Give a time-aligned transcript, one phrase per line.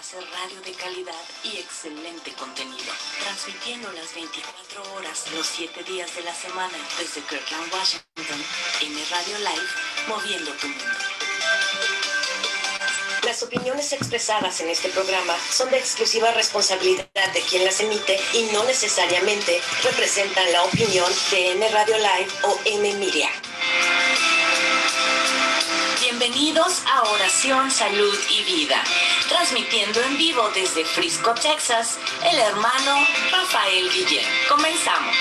[0.00, 2.90] hacer radio de calidad y excelente contenido,
[3.22, 8.42] transmitiendo las 24 horas, los 7 días de la semana desde Kirkland, Washington,
[8.80, 9.68] en Radio Live,
[10.08, 10.84] moviendo tu mundo.
[13.24, 18.44] Las opiniones expresadas en este programa son de exclusiva responsabilidad de quien las emite y
[18.54, 23.28] no necesariamente representan la opinión de M Radio Live o M Media.
[26.00, 28.82] Bienvenidos a Oración, Salud y Vida,
[29.30, 31.98] transmitiendo en vivo desde Frisco, Texas,
[32.30, 34.26] el hermano Rafael Guillén.
[34.48, 35.16] Comenzamos.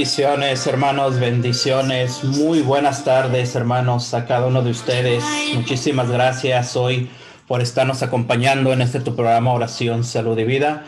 [0.00, 2.24] Bendiciones, hermanos, bendiciones.
[2.24, 5.22] Muy buenas tardes, hermanos, a cada uno de ustedes.
[5.54, 7.10] Muchísimas gracias hoy
[7.46, 10.86] por estarnos acompañando en este tu programa Oración, Salud y Vida.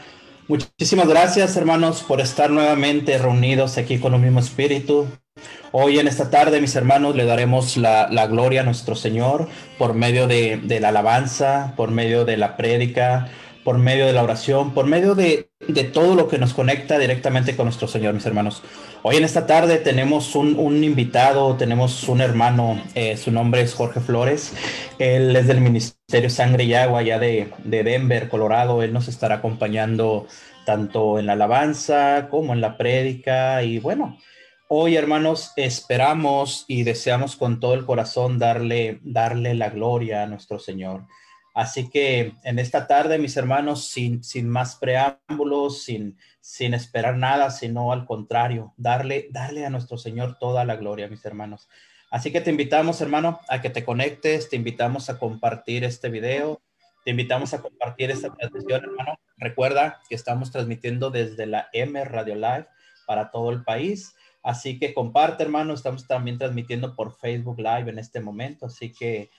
[0.49, 5.07] Muchísimas gracias, hermanos, por estar nuevamente reunidos aquí con un mismo espíritu.
[5.73, 9.47] Hoy en esta tarde, mis hermanos, le daremos la, la gloria a nuestro Señor
[9.77, 13.29] por medio de, de la alabanza, por medio de la prédica,
[13.65, 17.55] por medio de la oración, por medio de, de todo lo que nos conecta directamente
[17.57, 18.63] con nuestro Señor, mis hermanos.
[19.03, 23.75] Hoy en esta tarde tenemos un, un invitado, tenemos un hermano, eh, su nombre es
[23.75, 24.53] Jorge Flores,
[24.99, 29.37] él es del Ministerio Sangre y Agua allá de, de Denver, Colorado, él nos estará
[29.37, 30.27] acompañando
[30.65, 34.19] tanto en la alabanza como en la prédica y bueno,
[34.69, 40.59] hoy hermanos esperamos y deseamos con todo el corazón darle, darle la gloria a nuestro
[40.59, 41.07] Señor.
[41.55, 47.51] Así que en esta tarde, mis hermanos, sin, sin más preámbulos, sin, sin esperar nada,
[47.51, 51.69] sino al contrario, darle, darle a nuestro Señor toda la gloria, mis hermanos.
[52.11, 56.61] Así que te invitamos, hermano, a que te conectes, te invitamos a compartir este video,
[57.05, 59.19] te invitamos a compartir esta transmisión, hermano.
[59.37, 62.67] Recuerda que estamos transmitiendo desde la M Radio Live
[63.07, 64.15] para todo el país.
[64.43, 65.75] Así que comparte, hermano.
[65.75, 68.67] Estamos también transmitiendo por Facebook Live en este momento.
[68.67, 69.31] Así que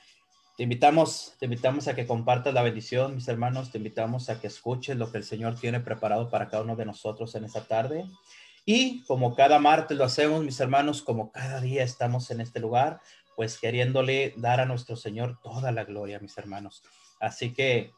[0.55, 3.71] te invitamos, te invitamos a que compartas la bendición, mis hermanos.
[3.71, 6.85] Te invitamos a que escuches lo que el Señor tiene preparado para cada uno de
[6.85, 8.05] nosotros en esta tarde.
[8.65, 13.01] Y como cada martes lo hacemos, mis hermanos, como cada día estamos en este lugar,
[13.35, 16.83] pues queriéndole dar a nuestro Señor toda la gloria, mis hermanos.
[17.19, 17.91] Así que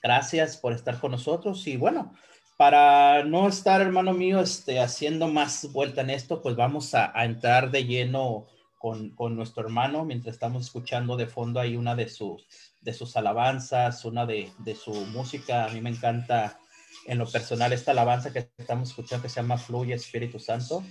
[0.00, 2.14] gracias por estar con nosotros y bueno,
[2.56, 7.24] para no estar, hermano mío, este, haciendo más vuelta en esto, pues vamos a, a
[7.24, 8.46] entrar de lleno
[8.80, 12.46] con, con, nuestro hermano mientras estamos escuchando de fondo ahí una de sus,
[12.80, 15.66] de sus alabanzas, una de, de su música.
[15.66, 16.58] A mí me encanta
[17.06, 20.82] en lo personal esta alabanza que estamos escuchando que se llama Fluye Espíritu Santo.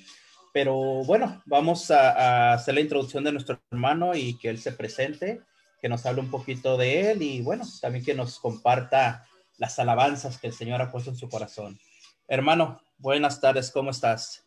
[0.54, 4.72] Pero bueno, vamos a, a hacer la introducción de nuestro hermano y que él se
[4.72, 5.42] presente,
[5.82, 9.26] que nos hable un poquito de él y bueno, también que nos comparta
[9.58, 11.80] las alabanzas que el Señor ha puesto en su corazón.
[12.28, 14.46] Hermano, buenas tardes, ¿cómo estás?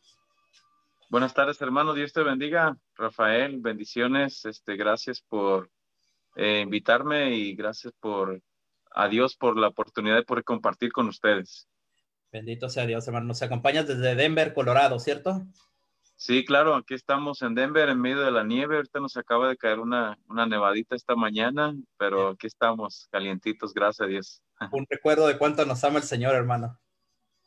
[1.13, 1.93] Buenas tardes, hermano.
[1.93, 2.75] Dios te bendiga.
[2.95, 4.47] Rafael, bendiciones.
[4.47, 5.71] Este, gracias por
[6.37, 8.41] eh, invitarme y gracias por
[8.91, 11.69] a Dios por la oportunidad de poder compartir con ustedes.
[12.33, 13.27] Bendito sea Dios, hermano.
[13.27, 15.43] Nos acompañas desde Denver, Colorado, ¿cierto?
[16.17, 18.77] Sí, claro, aquí estamos en Denver, en medio de la nieve.
[18.77, 24.07] Ahorita nos acaba de caer una, una nevadita esta mañana, pero aquí estamos, calientitos, gracias
[24.07, 24.43] a Dios.
[24.73, 26.81] Un recuerdo de cuánto nos ama el Señor, hermano.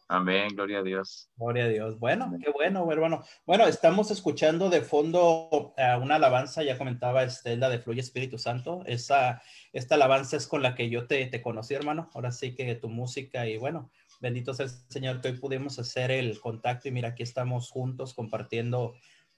[0.07, 1.29] Amén, gloria a Dios.
[1.35, 1.99] Gloria a Dios.
[1.99, 3.23] Bueno, qué bueno, hermano.
[3.45, 8.83] Bueno, estamos escuchando de fondo uh, una alabanza, ya comentaba Estela de Fluye Espíritu Santo.
[8.85, 9.41] Esa,
[9.73, 12.09] esta alabanza es con la que yo te, te conocí, hermano.
[12.13, 16.11] Ahora sí que tu música y bueno, Bendito sea el Señor que hoy pudimos hacer
[16.11, 18.95] el contacto y mira, aquí estamos juntos compartiendo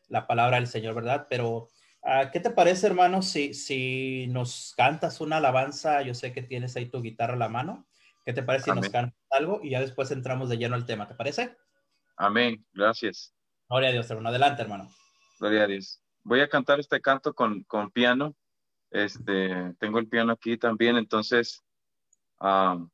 [0.07, 1.27] la palabra del Señor, ¿verdad?
[1.29, 1.67] Pero,
[2.03, 6.01] uh, ¿qué te parece, hermano, si, si nos cantas una alabanza?
[6.03, 7.87] Yo sé que tienes ahí tu guitarra a la mano.
[8.27, 8.83] ¿Qué te parece Amén.
[8.83, 11.07] si nos cantas algo y ya después entramos de lleno al tema?
[11.07, 11.55] ¿Te parece?
[12.17, 13.33] Amén, gracias.
[13.69, 14.27] Gloria a Dios, hermano.
[14.27, 14.91] Adelante, hermano.
[15.39, 16.03] Gloria a Dios.
[16.23, 18.35] Voy a cantar este canto con, con piano.
[18.91, 21.63] Este, tengo el piano aquí también, entonces,
[22.41, 22.89] um,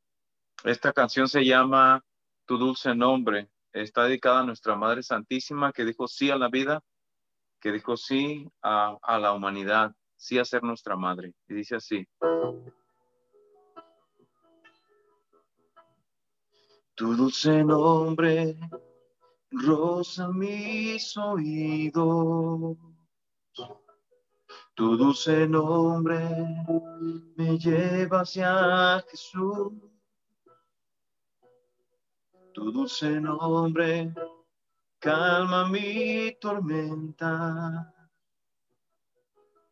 [0.66, 2.06] esta canción se llama
[2.46, 3.50] Tu dulce nombre.
[3.72, 6.84] Está dedicada a nuestra Madre Santísima que dijo sí a la vida,
[7.60, 11.34] que dijo sí a, a la humanidad, sí a ser nuestra madre.
[11.48, 12.08] Y dice así.
[16.96, 18.56] Tu dulce nombre
[19.52, 22.78] rosa mis oídos.
[24.76, 26.20] Tu dulce nombre
[27.36, 29.74] me lleva hacia Jesús.
[32.54, 34.14] Tu dulce nombre
[35.00, 37.92] calma mi tormenta.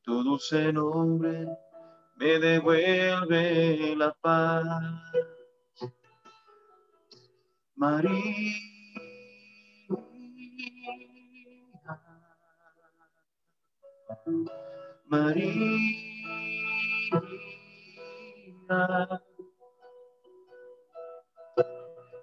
[0.04, 1.48] Tu dulce nombre
[2.16, 5.02] me devuelve la paz.
[7.81, 8.12] María.
[15.10, 15.51] María.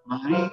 [0.07, 0.51] María.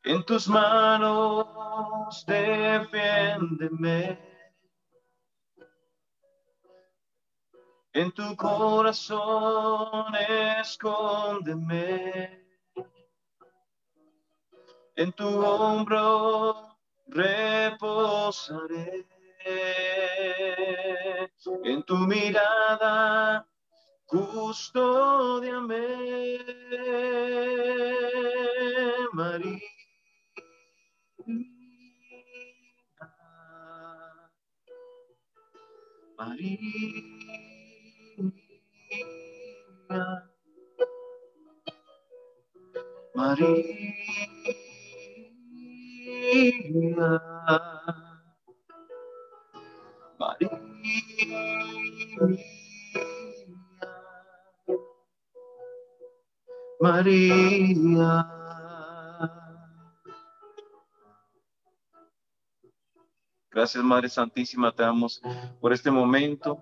[0.06, 4.18] En tus manos defiéndeme.
[7.94, 10.14] En tu corazón
[10.60, 12.44] escóndeme.
[14.96, 19.06] En tu hombro reposaré.
[21.64, 23.46] En tu mirada
[24.06, 25.86] custodiame,
[29.12, 29.83] María.
[36.18, 36.58] María.
[43.14, 43.80] María.
[56.80, 58.43] María.
[63.54, 65.22] Gracias, Madre Santísima, te damos
[65.60, 66.60] por este momento.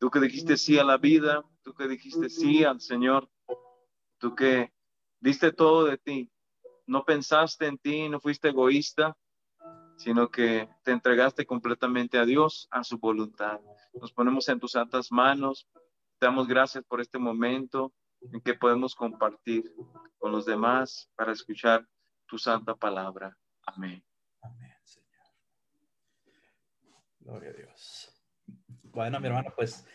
[0.00, 3.30] Tú que dijiste sí a la vida, tú que dijiste sí al Señor,
[4.18, 4.72] tú que
[5.20, 6.32] diste todo de ti,
[6.88, 9.16] no pensaste en ti, no fuiste egoísta,
[9.96, 13.60] sino que te entregaste completamente a Dios, a su voluntad.
[13.94, 15.68] Nos ponemos en tus santas manos,
[16.18, 19.72] te damos gracias por este momento en que podemos compartir
[20.18, 21.86] con los demás para escuchar
[22.26, 23.38] tu santa palabra.
[23.64, 24.04] Amén
[24.82, 25.12] Señor.
[27.24, 28.12] Gloria a Dios.
[28.82, 29.86] Bueno, mi hermano, pues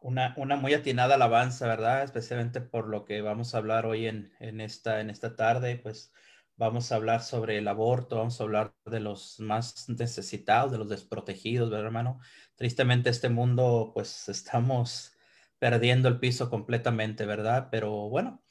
[0.00, 2.04] una, una muy atinada alabanza, ¿verdad?
[2.04, 6.12] Especialmente por lo que vamos a hablar hoy en, en, esta, en esta tarde, pues
[6.56, 10.88] vamos a hablar sobre el aborto, vamos a hablar de los más necesitados, de los
[10.88, 12.20] desprotegidos, ¿verdad, hermano?
[12.56, 15.16] Tristemente este mundo, pues estamos
[15.58, 17.68] perdiendo el piso completamente, ¿verdad?
[17.70, 18.42] Pero bueno,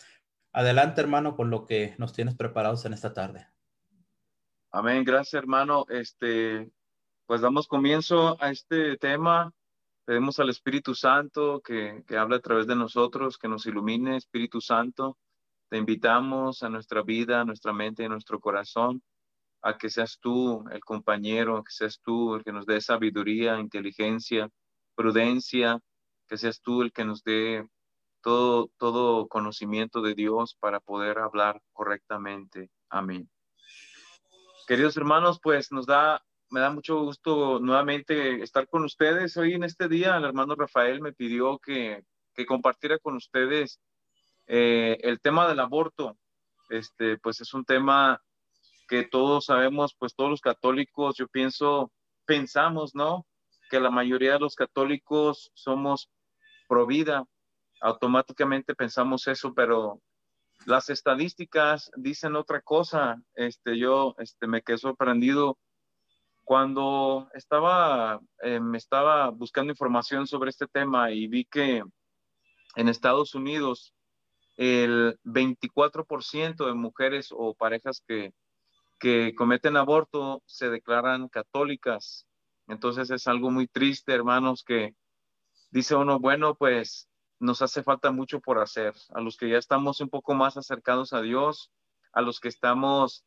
[0.52, 3.48] adelante, hermano, con lo que nos tienes preparados en esta tarde.
[4.72, 5.86] Amén, gracias, hermano.
[5.90, 6.72] Este,
[7.28, 9.54] pues damos comienzo a este tema
[10.08, 14.62] Pedimos al Espíritu Santo que, que hable a través de nosotros, que nos ilumine, Espíritu
[14.62, 15.18] Santo.
[15.68, 19.04] Te invitamos a nuestra vida, a nuestra mente y a nuestro corazón,
[19.62, 24.50] a que seas tú el compañero, que seas tú el que nos dé sabiduría, inteligencia,
[24.96, 25.78] prudencia,
[26.26, 27.68] que seas tú el que nos dé
[28.22, 32.72] todo, todo conocimiento de Dios para poder hablar correctamente.
[32.90, 33.30] Amén.
[34.68, 39.36] Queridos hermanos, pues nos da me da mucho gusto nuevamente estar con ustedes.
[39.38, 43.80] Hoy en este día el hermano Rafael me pidió que, que compartiera con ustedes
[44.48, 46.18] eh, el tema del aborto.
[46.70, 48.22] Este, pues es un tema
[48.88, 51.92] que todos sabemos, pues todos los católicos, yo pienso,
[52.26, 53.26] pensamos, ¿no?
[53.70, 56.10] Que la mayoría de los católicos somos
[56.70, 57.26] pro vida.
[57.82, 60.02] Automáticamente pensamos eso, pero
[60.66, 63.22] las estadísticas dicen otra cosa.
[63.36, 65.58] Este, yo este, me quedé sorprendido
[66.48, 71.84] cuando estaba, eh, me estaba buscando información sobre este tema y vi que
[72.78, 73.94] en Estados Unidos
[74.56, 78.32] el 24% de mujeres o parejas que,
[78.98, 82.26] que cometen aborto se declaran católicas.
[82.70, 84.96] Entonces es algo muy triste, hermanos, que
[85.70, 88.94] dice uno, bueno, pues nos hace falta mucho por hacer.
[89.10, 91.74] A los que ya estamos un poco más acercados a Dios,
[92.14, 93.26] a los que estamos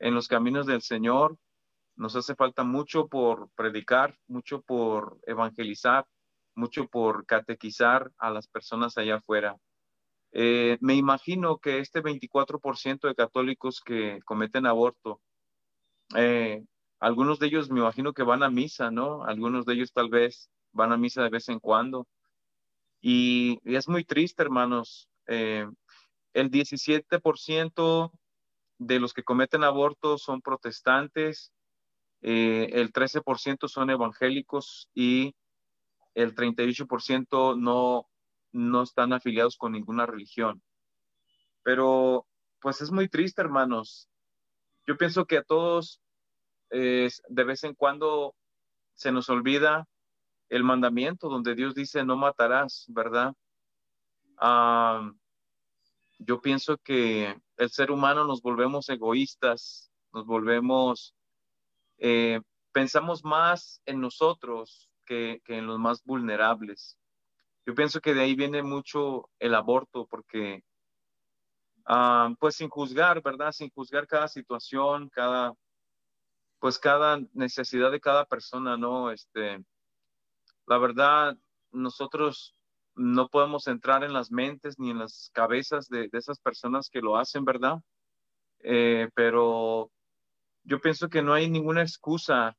[0.00, 1.38] en los caminos del Señor,
[1.96, 6.06] nos hace falta mucho por predicar, mucho por evangelizar,
[6.54, 9.56] mucho por catequizar a las personas allá afuera.
[10.32, 15.20] Eh, me imagino que este 24% de católicos que cometen aborto,
[16.14, 16.62] eh,
[17.00, 19.24] algunos de ellos me imagino que van a misa, ¿no?
[19.24, 22.06] Algunos de ellos tal vez van a misa de vez en cuando.
[23.00, 25.08] Y, es muy triste, hermanos.
[25.26, 25.66] Eh,
[26.34, 28.12] el 17%
[28.78, 31.52] de los que cometen aborto son protestantes,
[32.22, 35.34] el 13% son evangélicos y
[36.14, 38.08] el 38% no,
[38.52, 40.62] no están afiliados con ninguna religión.
[41.62, 42.26] Pero
[42.60, 44.08] pues es muy triste, hermanos.
[44.86, 46.00] Yo pienso que a todos
[46.70, 48.34] de vez en cuando
[48.94, 49.86] se nos olvida
[50.48, 53.34] el mandamiento donde Dios dice no matarás, ¿verdad?
[54.38, 55.12] Ah,
[56.18, 61.14] yo pienso que el ser humano nos volvemos egoístas, nos volvemos,
[61.98, 62.40] eh,
[62.72, 66.98] pensamos más en nosotros que, en los más vulnerables.
[67.64, 70.62] Yo pienso que de ahí viene mucho el aborto, porque,
[71.86, 73.52] ah, pues sin juzgar, ¿verdad?
[73.52, 75.54] Sin juzgar cada situación, cada,
[76.58, 79.10] pues cada necesidad de cada persona, ¿no?
[79.10, 79.64] Este,
[80.66, 81.36] la verdad,
[81.72, 82.54] nosotros
[82.94, 87.16] no podemos entrar en las mentes ni en las cabezas de, esas personas que lo
[87.16, 87.80] hacen, ¿verdad?
[88.60, 89.90] Eh, pero
[90.66, 92.54] yo pienso que no hay ninguna excusa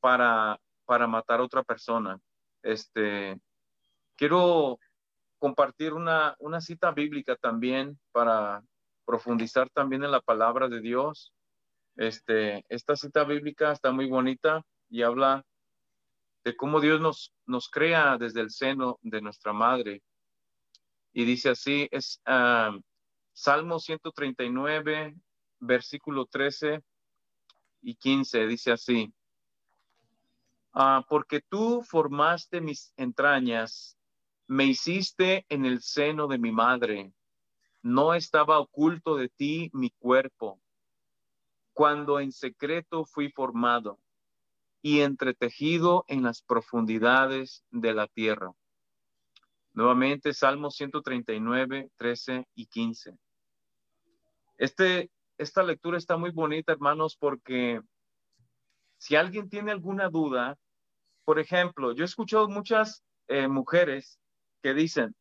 [0.00, 0.58] para
[0.90, 2.18] para matar a otra persona.
[2.64, 3.40] Este,
[4.16, 4.80] quiero
[5.38, 8.60] compartir una, una cita bíblica también para
[9.04, 11.32] profundizar también en la palabra de Dios.
[11.94, 15.44] Este, esta cita bíblica está muy bonita y habla
[16.42, 20.02] de cómo Dios nos, nos crea desde el seno de nuestra madre.
[21.12, 22.76] Y dice así, es ah,
[23.32, 25.14] Salmo 139,
[25.60, 26.82] versículo 13
[27.82, 29.12] y 15, dice así,
[30.72, 33.98] Ah, porque tú formaste mis entrañas,
[34.46, 37.12] me hiciste en el seno de mi madre.
[37.82, 40.60] No estaba oculto de ti mi cuerpo,
[41.72, 43.98] cuando en secreto fui formado
[44.82, 48.52] y entretejido en las profundidades de la tierra.
[49.72, 53.18] Nuevamente, Salmo 139, 13 y 15.
[54.56, 55.10] Este,
[55.40, 57.80] esta lectura está muy bonita, hermanos, porque
[58.98, 60.58] si alguien tiene alguna duda,
[61.24, 64.20] por ejemplo, yo he escuchado muchas eh, mujeres
[64.62, 65.16] que dicen,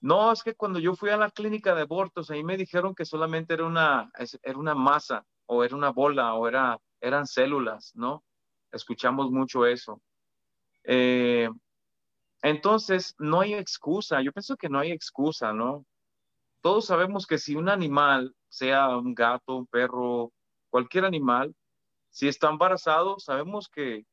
[0.00, 3.06] no, es que cuando yo fui a la clínica de abortos, ahí me dijeron que
[3.06, 4.10] solamente era una,
[4.42, 8.22] era una masa o era una bola o era, eran células, ¿no?
[8.70, 10.02] Escuchamos mucho eso.
[10.82, 11.48] Eh,
[12.42, 14.20] entonces, no hay excusa.
[14.20, 15.86] Yo pienso que no hay excusa, ¿no?
[16.64, 20.32] Todos sabemos que si un animal, sea un gato, un perro,
[20.70, 21.54] cualquier animal,
[22.08, 24.06] si está embarazado, sabemos que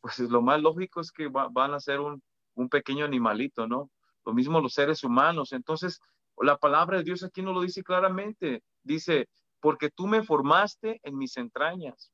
[0.00, 2.22] pues lo más lógico es que van a ser un,
[2.70, 3.90] pequeño animalito, ¿no?
[4.24, 5.50] Lo mismo los seres humanos.
[5.50, 6.00] Entonces,
[6.36, 8.62] la palabra de Dios aquí nos lo dice claramente.
[8.84, 12.12] Dice, porque tú me formaste en mis entrañas.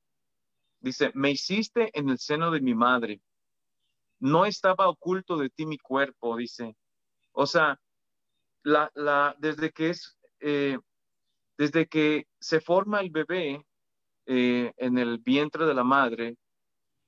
[0.80, 3.20] Dice, me hiciste en el seno de mi madre.
[4.18, 6.74] No estaba oculto de ti mi cuerpo, dice.
[7.32, 7.78] O sea,
[8.68, 9.36] la,
[10.40, 10.78] eh,
[11.56, 13.64] desde que se forma el bebé,
[14.26, 16.36] eh, en el vientre de la madre,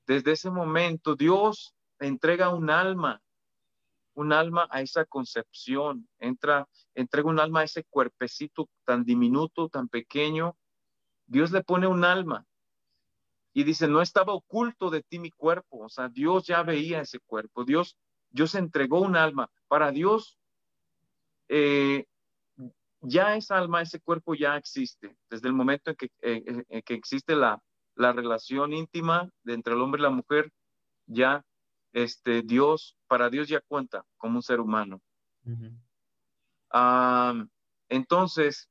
[0.06, 3.20] desde ese momento Dios entrega un alma,
[4.14, 9.88] un alma a esa concepción, entra, entrega un alma a ese cuerpecito tan diminuto, tan
[9.88, 10.56] pequeño.
[11.26, 12.46] Dios le pone un alma
[13.52, 17.20] y dice, no estaba oculto de ti mi cuerpo, o sea, Dios ya veía ese
[17.20, 17.96] cuerpo, Dios,
[18.30, 19.50] Dios entregó un alma.
[19.68, 20.39] Para Dios,
[21.52, 22.06] eh,
[23.00, 25.16] ya esa alma, ese cuerpo ya existe.
[25.28, 27.60] Desde el momento en que, eh, eh, que existe la,
[27.96, 30.52] la, relación íntima de entre el hombre y la mujer,
[31.06, 31.44] ya
[31.92, 35.00] este, Dios, para Dios ya cuenta como un ser humano.
[37.88, 38.70] entonces,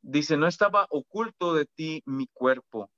[0.00, 2.90] dice, no estaba oculto de ti mi cuerpo.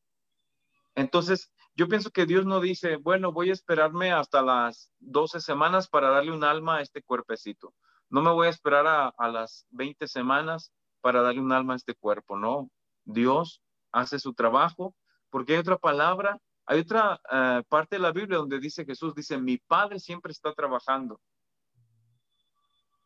[0.94, 5.88] Entonces, yo pienso que Dios no dice, bueno, voy a esperarme hasta las 12 semanas
[5.88, 7.74] para darle un alma a este cuerpecito.
[8.12, 11.94] No me voy a esperar a, las 20 semanas para darle un alma a este
[11.94, 12.70] cuerpo, no.
[13.06, 14.94] Dios hace su trabajo
[15.30, 19.38] porque hay otra palabra, hay otra eh, parte de la Biblia donde dice Jesús, dice,
[19.38, 21.22] mi Padre siempre está trabajando.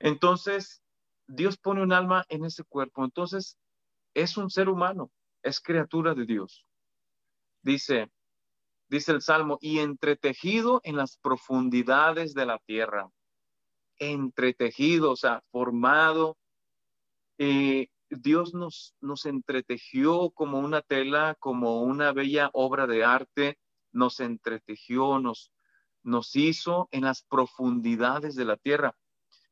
[0.01, 0.83] Entonces,
[1.29, 3.05] Dios pone un alma en ese cuerpo.
[3.05, 3.57] Entonces,
[4.13, 6.67] es un ser humano, es criatura de Dios.
[7.63, 8.11] Dice,
[8.89, 13.09] dice el Salmo, y entretejido en las profundidades de la tierra.
[13.99, 16.37] Entretejido, o sea, formado.
[17.39, 23.59] Eh, Dios nos, nos entretejió como una tela, como una bella obra de arte,
[23.93, 25.53] nos entretejió, nos,
[26.03, 28.97] nos hizo en las profundidades de la tierra.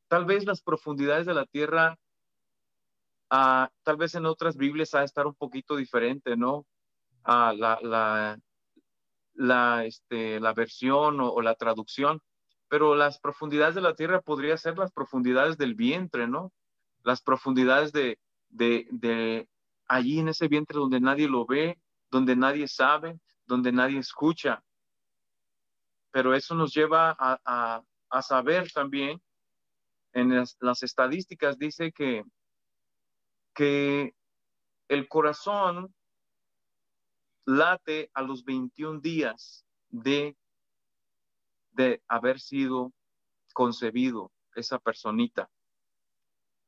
[0.09, 1.99] Tal vez las profundidades de la tierra,
[3.31, 6.67] ah, tal vez en otras Biblias ha de estar un poquito diferente, ¿no?
[7.25, 8.39] Ah, la, la,
[9.35, 12.21] la, este, la versión o, la traducción,
[12.69, 16.53] pero las profundidades de la tierra podría ser las profundidades del vientre, ¿no?
[17.03, 18.19] Las profundidades de,
[18.49, 19.49] de, de
[19.87, 21.79] allí en ese vientre donde nadie lo ve,
[22.11, 24.63] donde nadie sabe, donde nadie escucha.
[26.11, 29.21] Pero eso nos lleva a, a, saber también,
[30.13, 30.31] en
[30.61, 32.23] las, estadísticas dice que,
[33.53, 34.15] que
[34.89, 35.93] el corazón
[37.47, 40.37] late a los 21 días de,
[41.75, 42.93] de haber sido
[43.53, 45.51] concebido esa personita,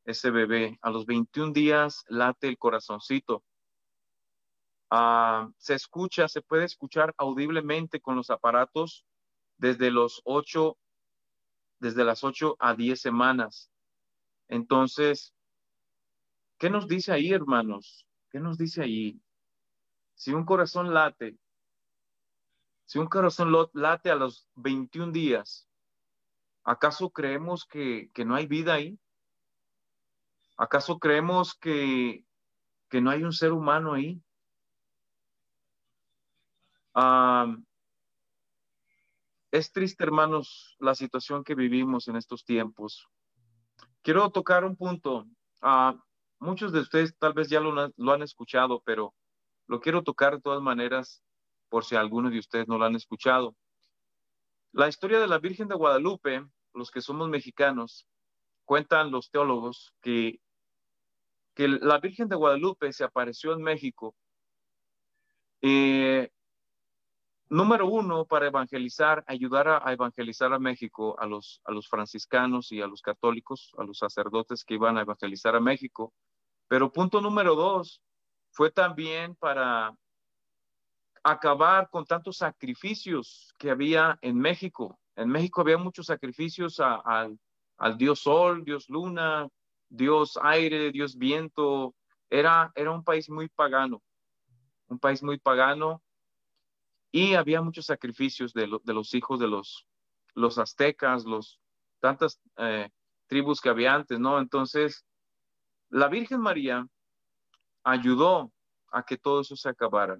[0.04, 0.78] ese bebé.
[0.82, 3.42] A los 21 días late el corazoncito.
[4.90, 9.04] Ah, se escucha, se puede escuchar audiblemente con los aparatos
[9.58, 10.76] desde los 8,
[11.80, 13.70] desde las 8 a 10 semanas.
[14.48, 15.34] Entonces,
[16.58, 18.06] ¿qué nos dice ahí, hermanos?
[18.30, 19.20] ¿Qué nos dice ahí?
[20.14, 21.36] Si un corazón late,
[22.86, 25.68] si un corazón late a los 21 días,
[26.62, 28.98] ¿acaso creemos que, no hay vida ahí?
[30.56, 32.24] ¿Acaso creemos que,
[32.88, 34.22] que no hay un ser humano ahí?
[39.50, 43.06] es triste, hermanos, la situación que vivimos en estos tiempos.
[44.00, 45.26] Quiero tocar un punto.
[45.60, 45.98] Uh,
[46.38, 49.14] muchos de ustedes tal vez ya lo, lo, han escuchado, pero
[49.66, 51.22] lo quiero tocar de todas maneras
[51.68, 53.54] por si alguno de ustedes no lo han escuchado.
[54.72, 58.06] La historia de la Virgen de Guadalupe, los que somos mexicanos,
[58.64, 60.40] cuentan los teólogos que,
[61.54, 64.14] que la Virgen de Guadalupe se apareció en México
[65.62, 66.30] eh,
[67.48, 72.80] número uno, para evangelizar, ayudar a, evangelizar a México, a los, a los franciscanos y
[72.82, 76.12] a los católicos, a los sacerdotes que iban a evangelizar a México.
[76.68, 78.02] Pero punto número dos,
[78.50, 79.94] fue también para
[81.26, 84.96] acabar con tantos sacrificios que había en México.
[85.16, 87.36] En México había muchos sacrificios al,
[87.96, 89.48] dios sol, dios luna,
[89.88, 91.96] dios aire, dios viento.
[92.30, 94.00] Era, era un país muy pagano,
[94.86, 96.00] un país muy pagano
[97.10, 99.84] y había muchos sacrificios de, los hijos de los,
[100.34, 101.60] los aztecas, los
[101.98, 102.88] tantas eh,
[103.26, 104.38] tribus que había antes, ¿no?
[104.38, 105.04] Entonces,
[105.88, 106.86] la Virgen María
[107.82, 108.52] ayudó
[108.92, 110.18] a que todo eso se acabara.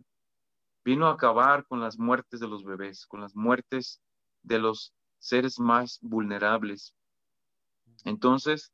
[0.87, 4.01] Vino a acabar con las muertes de los bebés, con las muertes
[4.45, 6.95] de los seres más vulnerables.
[8.05, 8.73] Entonces,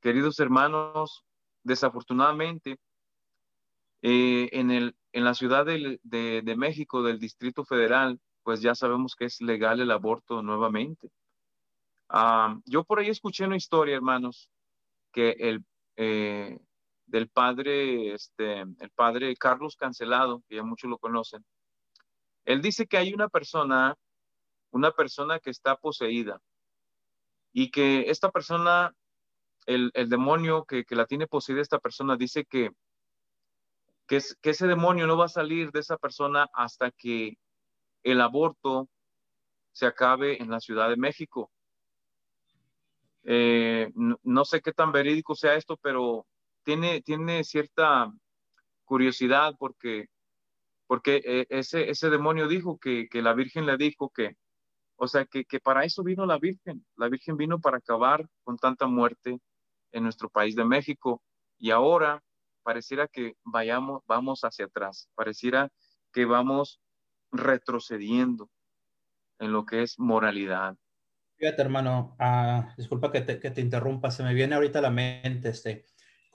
[0.00, 1.24] queridos hermanos,
[1.64, 2.78] desafortunadamente,
[4.02, 9.24] eh, en, el, en la Ciudad de, México, del Distrito Federal, pues ya sabemos que
[9.24, 11.10] es legal el aborto nuevamente.
[12.08, 14.48] Ah, yo por ahí escuché una historia, hermanos,
[15.10, 15.64] que el
[15.96, 16.60] eh,
[17.06, 21.44] del padre, este, el padre Carlos Cancelado, que ya muchos lo conocen,
[22.44, 23.94] él dice que hay una persona,
[24.70, 26.40] una persona que está poseída
[27.52, 28.92] y que esta persona,
[29.66, 32.70] el, demonio que, que la tiene poseída, esta persona dice que
[34.06, 37.38] que, ese demonio no va a salir de esa persona hasta que
[38.02, 38.88] el aborto
[39.72, 41.50] se acabe en la Ciudad de México.
[43.24, 46.26] Eh, no, sé qué tan verídico sea esto, pero
[46.66, 48.12] tiene, tiene cierta
[48.84, 50.08] curiosidad porque,
[50.88, 54.36] porque eh, ese, ese demonio dijo que, la Virgen le dijo que,
[54.96, 56.84] o sea, que, que para eso vino la Virgen.
[56.96, 59.38] La Virgen vino para acabar con tanta muerte
[59.92, 61.22] en nuestro país de México.
[61.56, 62.20] Y ahora
[62.64, 65.70] pareciera que vayamos, vamos hacia atrás, pareciera
[66.12, 66.80] que vamos
[67.30, 68.50] retrocediendo
[69.38, 70.76] en lo que es moralidad.
[71.36, 75.50] Fíjate, hermano, ah, disculpa que te, que te, interrumpa, se me viene ahorita la mente,
[75.50, 75.84] este,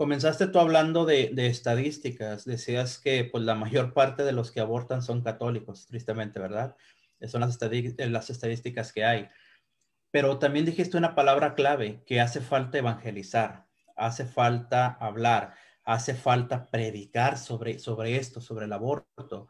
[0.01, 5.03] comenzaste tú hablando de, estadísticas, decías que pues la mayor parte de los que abortan
[5.03, 6.75] son católicos, tristemente, ¿verdad?
[7.27, 7.59] Son las,
[7.97, 9.27] las estadísticas que hay.
[10.09, 16.69] Pero también dijiste una palabra clave, que hace falta evangelizar, hace falta hablar hace falta
[16.69, 19.49] predicar sobre, sobre esto, sobre el aborto.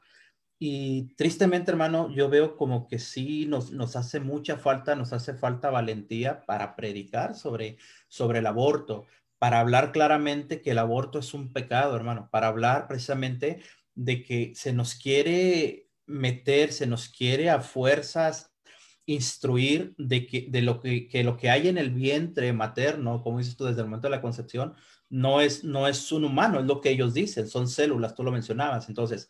[0.59, 5.33] Y tristemente, hermano, yo veo como que sí nos, nos hace mucha falta, nos hace
[5.33, 9.07] falta valentía para predicar sobre, sobre el aborto.
[9.41, 13.63] Para hablar claramente que el aborto es un pecado, hermano, para hablar precisamente
[13.95, 18.53] de que se nos quiere meter, se nos quiere a fuerzas
[19.07, 23.39] instruir de que de lo que, que, lo que hay en el vientre materno, como
[23.39, 24.75] dices tú desde el momento de la concepción,
[25.09, 28.31] no es no es un humano, es lo que ellos dicen, son células, tú lo
[28.31, 28.89] mencionabas.
[28.89, 29.27] Entonces,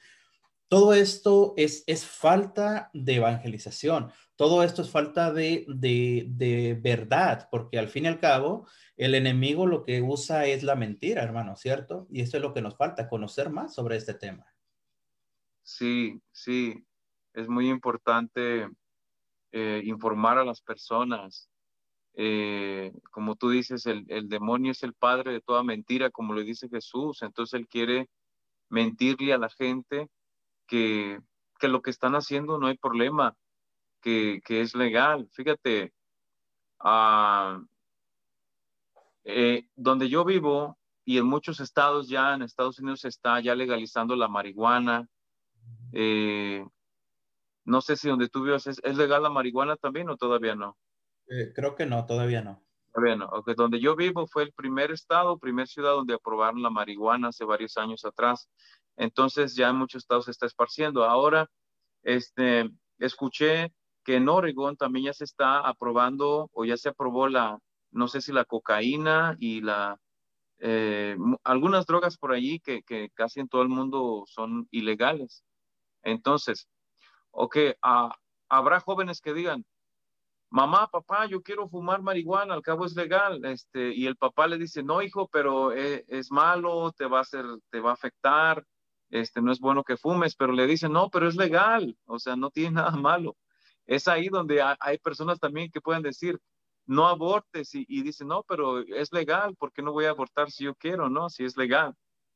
[0.71, 7.49] todo esto es, es falta de evangelización, todo esto es falta de, de, de verdad,
[7.51, 11.57] porque al fin y al cabo, el enemigo lo que usa es la mentira, hermano,
[11.57, 12.07] ¿cierto?
[12.09, 14.45] Y eso es lo que nos falta, conocer más sobre este tema.
[15.61, 16.81] Sí, sí,
[17.33, 18.69] es muy importante
[19.51, 21.49] eh, informar a las personas.
[22.13, 26.45] Eh, como tú dices, el, el, demonio es el padre de toda mentira, como le
[26.45, 27.23] dice Jesús.
[27.23, 28.07] Entonces él quiere
[28.69, 30.07] mentirle a la gente
[30.71, 31.19] que,
[31.59, 33.35] que lo que están haciendo no hay problema,
[34.01, 35.27] que, que es legal.
[35.33, 35.93] Fíjate,
[36.81, 37.61] uh,
[39.25, 43.53] eh, donde yo vivo y en muchos estados ya, en Estados Unidos se está ya
[43.53, 45.09] legalizando la marihuana,
[45.91, 46.65] eh,
[47.65, 50.77] no sé si donde tú vives es, es, legal la marihuana también o todavía no.
[51.27, 52.63] Eh, creo que no, todavía no.
[52.93, 53.25] Todavía no.
[53.25, 53.55] Okay.
[53.55, 57.75] Donde yo vivo fue el primer estado, primer ciudad donde aprobaron la marihuana hace varios
[57.77, 58.49] años atrás.
[59.01, 61.03] Entonces ya muchos estados se está esparciendo.
[61.03, 61.49] Ahora,
[62.03, 67.57] este, escuché que en Oregon también ya se está aprobando o ya se aprobó la,
[67.89, 69.97] no sé si la cocaína y la,
[70.59, 75.43] eh, algunas drogas por allí que, que, casi en todo el mundo son ilegales.
[76.03, 76.67] Entonces,
[77.31, 78.09] ok, uh,
[78.49, 79.65] habrá jóvenes que digan,
[80.51, 84.59] mamá, papá, yo quiero fumar marihuana, al cabo es legal, este, y el papá le
[84.59, 88.63] dice, no, hijo, pero es, es, malo, te va a hacer, te va a afectar,
[89.11, 92.35] este, no es bueno que fumes, pero le dice, no, pero es legal, o sea,
[92.35, 93.37] no tiene nada malo.
[93.85, 96.39] Es ahí donde hay personas también que pueden decir,
[96.85, 100.63] no abortes, y, dicen, no, pero es legal, ¿por qué no voy a abortar si
[100.63, 101.29] yo quiero, no?
[101.29, 101.93] Si es legal.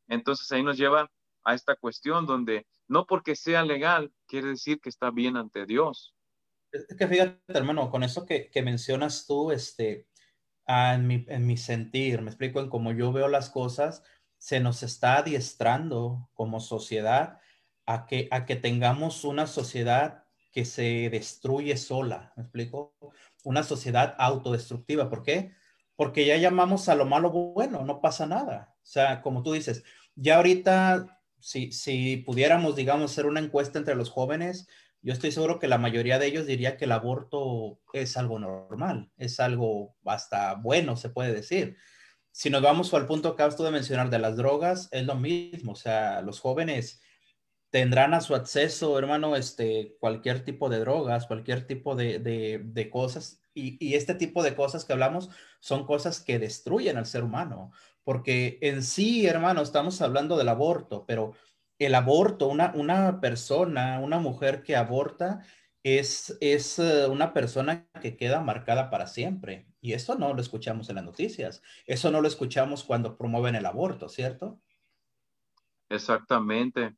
[0.07, 1.09] Entonces ahí nos lleva
[1.43, 6.15] a esta cuestión donde no porque sea legal quiere decir que está bien ante Dios.
[6.71, 10.07] Es que fíjate, hermano, con eso que, que mencionas tú, este,
[10.67, 14.03] ah, en, mi, en mi sentir, me explico, en cómo yo veo las cosas,
[14.45, 17.39] se nos está adiestrando como sociedad
[17.87, 22.93] a que, a que tengamos una sociedad que se destruye sola, ¿me explico?
[23.43, 25.09] Una sociedad autodestructiva.
[25.09, 25.53] ¿Por qué?
[25.95, 28.75] Porque ya llamamos a lo malo bueno, no pasa nada.
[28.83, 33.95] O sea, como tú dices, ya ahorita si, si pudiéramos, digamos, hacer una encuesta entre
[33.95, 34.67] los jóvenes,
[35.01, 39.09] yo estoy seguro que la mayoría de ellos diría que el aborto es algo normal,
[39.17, 41.77] es algo hasta bueno, se puede decir.
[42.35, 45.15] Si nos vamos al punto que acabas tú de mencionar de las drogas, es lo
[45.15, 47.01] mismo, o sea, los jóvenes
[47.69, 52.89] tendrán a su acceso, hermano, este, cualquier tipo de drogas, cualquier tipo de, de, de
[52.89, 55.29] cosas, y, y, este tipo de cosas que hablamos
[55.61, 57.71] son cosas que destruyen al ser humano
[58.05, 61.33] porque en sí, hermano, estamos hablando del aborto, pero
[61.79, 65.41] el aborto, una, una persona, una mujer que aborta,
[65.85, 69.67] es, es eh, una persona que queda marcada para siempre.
[69.81, 71.61] Y eso no lo escuchamos en las noticias.
[71.85, 74.59] Eso no lo escuchamos cuando promueven el aborto, ¿cierto?
[75.89, 76.95] Exactamente.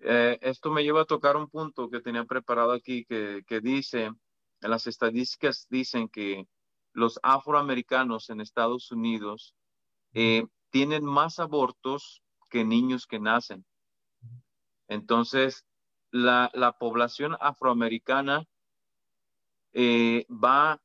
[0.00, 4.04] Eh, esto me lleva a tocar un punto que tenía preparado aquí que, que dice,
[4.04, 6.46] en las estadísticas dicen que
[6.92, 9.54] los afroamericanos en Estados Unidos
[10.12, 13.64] eh, tienen más abortos que niños que nacen.
[14.88, 15.64] Entonces,
[16.16, 18.44] la, la población afroamericana
[19.72, 20.80] eh, va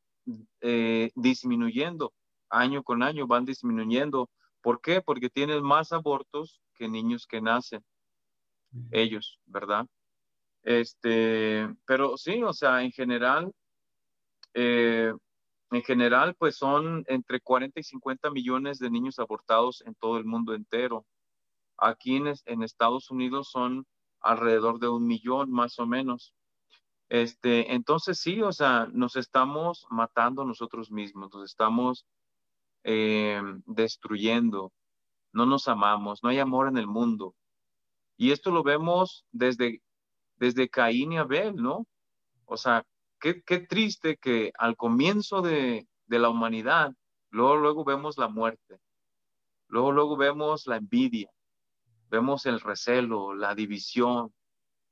[0.61, 2.13] eh, disminuyendo
[2.49, 4.29] año con año, van disminuyendo.
[4.61, 5.01] ¿Por qué?
[5.01, 7.83] Porque tienen más abortos que niños que nacen.
[8.91, 9.87] Ellos, ¿verdad?
[10.63, 13.51] Este, pero sí, o sea, en general,
[14.53, 15.13] eh,
[15.71, 20.25] en general, pues son entre 40 y 50 millones de niños abortados en todo el
[20.25, 21.05] mundo entero.
[21.77, 23.85] Aquí en, en Estados Unidos son
[24.21, 26.33] alrededor de un millón más o menos.
[27.09, 32.05] Este, entonces sí, o sea, nos estamos matando nosotros mismos, nos estamos
[32.83, 34.71] eh, destruyendo,
[35.33, 37.35] no nos amamos, no hay amor en el mundo.
[38.17, 39.81] Y esto lo vemos desde,
[40.37, 41.85] desde Caín y Abel, ¿no?
[42.45, 42.85] O sea,
[43.19, 46.93] qué, qué triste que al comienzo de, de la humanidad,
[47.29, 48.79] luego, luego vemos la muerte,
[49.67, 51.29] luego, luego vemos la envidia,
[52.11, 54.33] vemos el recelo, la división,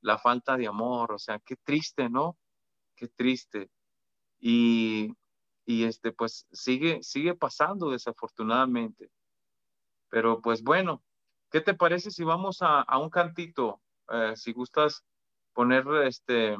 [0.02, 2.38] la falta de amor, o sea, qué triste, ¿no?
[2.96, 3.70] Qué triste.
[4.40, 5.14] Y,
[5.66, 9.12] y este, pues sigue, sigue pasando desafortunadamente.
[10.10, 11.04] Pero pues bueno,
[11.52, 13.82] ¿qué te parece si vamos a, a un cantito?
[14.12, 15.04] Eh, si gustas
[15.54, 16.58] poner este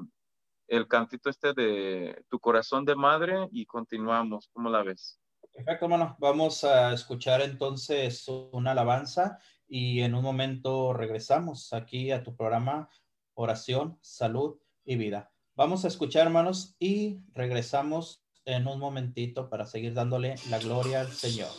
[0.68, 4.50] el cantito este de Tu corazón de madre y continuamos.
[4.54, 5.20] ¿Cómo la ves?
[5.52, 6.16] Perfecto, hermano.
[6.20, 9.40] Vamos a escuchar entonces una alabanza
[9.70, 12.90] y en un momento regresamos aquí a tu programa
[13.36, 15.32] Oración, Salud y Vida.
[15.56, 21.12] Vamos a escuchar, hermanos, y regresamos en un momentito para seguir dándole la gloria al
[21.12, 21.52] Señor.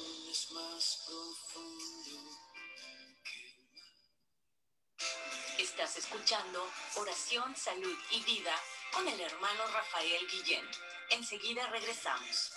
[5.59, 6.61] Estás escuchando
[7.01, 8.53] Oración, Salud y Vida
[8.92, 10.64] con el hermano Rafael Guillén.
[11.11, 12.53] Enseguida regresamos.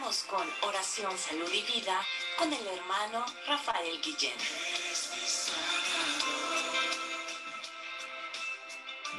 [0.00, 2.00] Continuamos con Oración, Salud y Vida
[2.38, 4.32] con el hermano Rafael Guillén.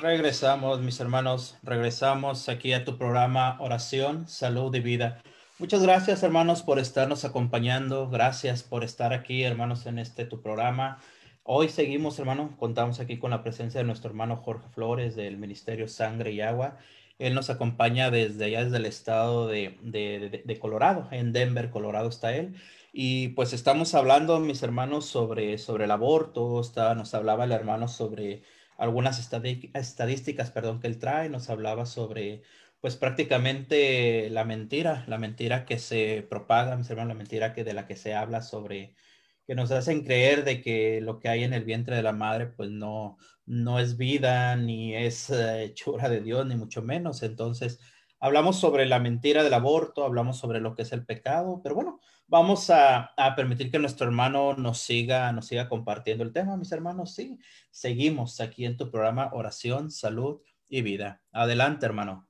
[0.02, 5.22] Regresamos, mis hermanos, regresamos aquí a tu programa Oración, Salud y Vida.
[5.60, 8.10] Muchas gracias, hermanos, por estarnos acompañando.
[8.10, 11.00] Gracias por estar aquí, hermanos, en este tu programa.
[11.44, 15.88] Hoy seguimos, hermano, contamos aquí con la presencia de nuestro hermano Jorge Flores del Ministerio
[15.88, 16.80] Sangre y Agua.
[17.22, 22.56] Él nos acompaña desde allá, desde el estado de, Colorado, en Denver, Colorado está él.
[22.94, 26.60] Y pues estamos hablando, mis hermanos, sobre, sobre el aborto.
[26.60, 28.42] Está, nos hablaba el hermano sobre
[28.78, 31.30] algunas estadísticas, perdón, que él trae.
[31.30, 32.42] Nos hablaba sobre,
[32.82, 37.74] pues prácticamente la mentira, la mentira que se propaga, mis hermanos, la mentira que de
[37.74, 38.96] la que se habla sobre
[39.46, 42.48] que nos hacen creer de que lo que hay en el vientre de la madre
[42.48, 47.24] pues no, no es vida, ni es eh, hechura de Dios, ni mucho menos.
[47.24, 47.80] Entonces,
[48.20, 52.00] hablamos sobre la mentira del aborto, hablamos sobre lo que es el pecado, pero bueno,
[52.28, 56.72] vamos a, a, permitir que nuestro hermano nos siga, nos siga compartiendo el tema, mis
[56.72, 57.14] hermanos.
[57.14, 57.40] Sí,
[57.72, 61.22] seguimos aquí en tu programa Oración, Salud y Vida.
[61.32, 62.28] Adelante, hermano.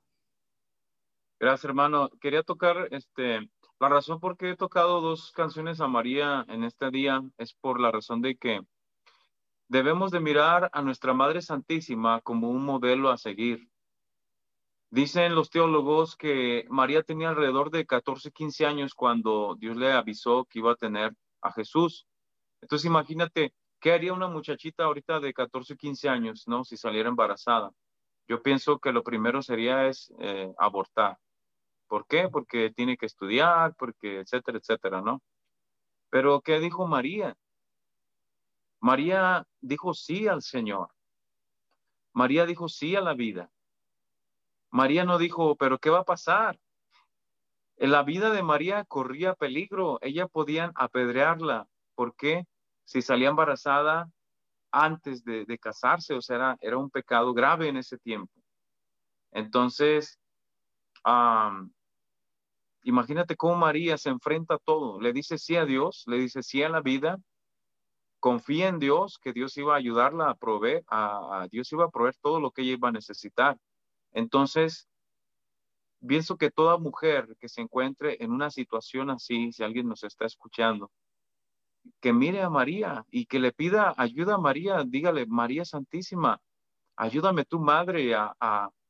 [1.40, 2.10] Gracias, hermano.
[2.22, 3.50] Quería tocar este
[3.82, 7.80] la razón por qué he tocado dos canciones a María en este día es por
[7.80, 8.62] la razón de que
[9.70, 13.72] debemos de mirar a nuestra Madre Santísima como un modelo a seguir.
[14.92, 20.46] Dicen los teólogos que María tenía alrededor de 14, 15 años cuando Dios le avisó
[20.46, 22.06] que iba a tener a Jesús.
[22.62, 26.64] Entonces imagínate, ¿qué haría una muchachita ahorita de 14, 15 años, no?
[26.64, 27.72] Si saliera embarazada.
[28.28, 31.18] Yo pienso que lo primero sería es eh, abortar.
[31.92, 32.30] ¿Por qué?
[32.30, 35.22] Porque tiene que estudiar, porque etcétera, etcétera, ¿no?
[36.10, 37.36] Pero ¿qué dijo María?
[38.80, 40.88] María dijo sí al Señor.
[42.14, 43.52] María dijo sí a la vida.
[44.70, 46.58] María no dijo, pero ¿qué va a pasar?
[47.76, 50.00] En la vida de María corría peligro.
[50.02, 51.68] Ella podían apedrearla.
[51.94, 52.46] ¿Por qué?
[52.86, 54.10] Si salía embarazada
[54.72, 58.32] antes de, casarse, o sea, era, era, un pecado grave en ese tiempo.
[59.34, 60.18] Entonces,
[62.84, 65.00] Imagínate cómo María se enfrenta a todo.
[65.00, 67.18] Le dice sí a Dios, le dice sí a la vida,
[68.20, 72.16] confía en Dios, que Dios iba a ayudarla a proveer, a, Dios iba a proveer
[72.22, 73.58] todo lo que ella iba a necesitar.
[74.14, 74.88] Entonces,
[76.06, 80.26] pienso que toda mujer que se encuentre en una situación así, si alguien nos está
[80.26, 80.92] escuchando,
[82.00, 86.40] que mire a María y que le pida ayuda a María, dígale, María Santísima,
[87.02, 88.36] ayúdame tu madre a,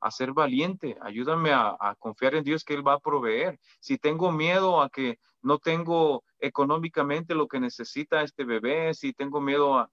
[0.01, 3.59] a ser valiente, ayúdame a, confiar en Dios que Él va a proveer.
[3.79, 9.39] Si tengo miedo a que no tengo económicamente lo que necesita este bebé, si tengo
[9.39, 9.89] miedo a,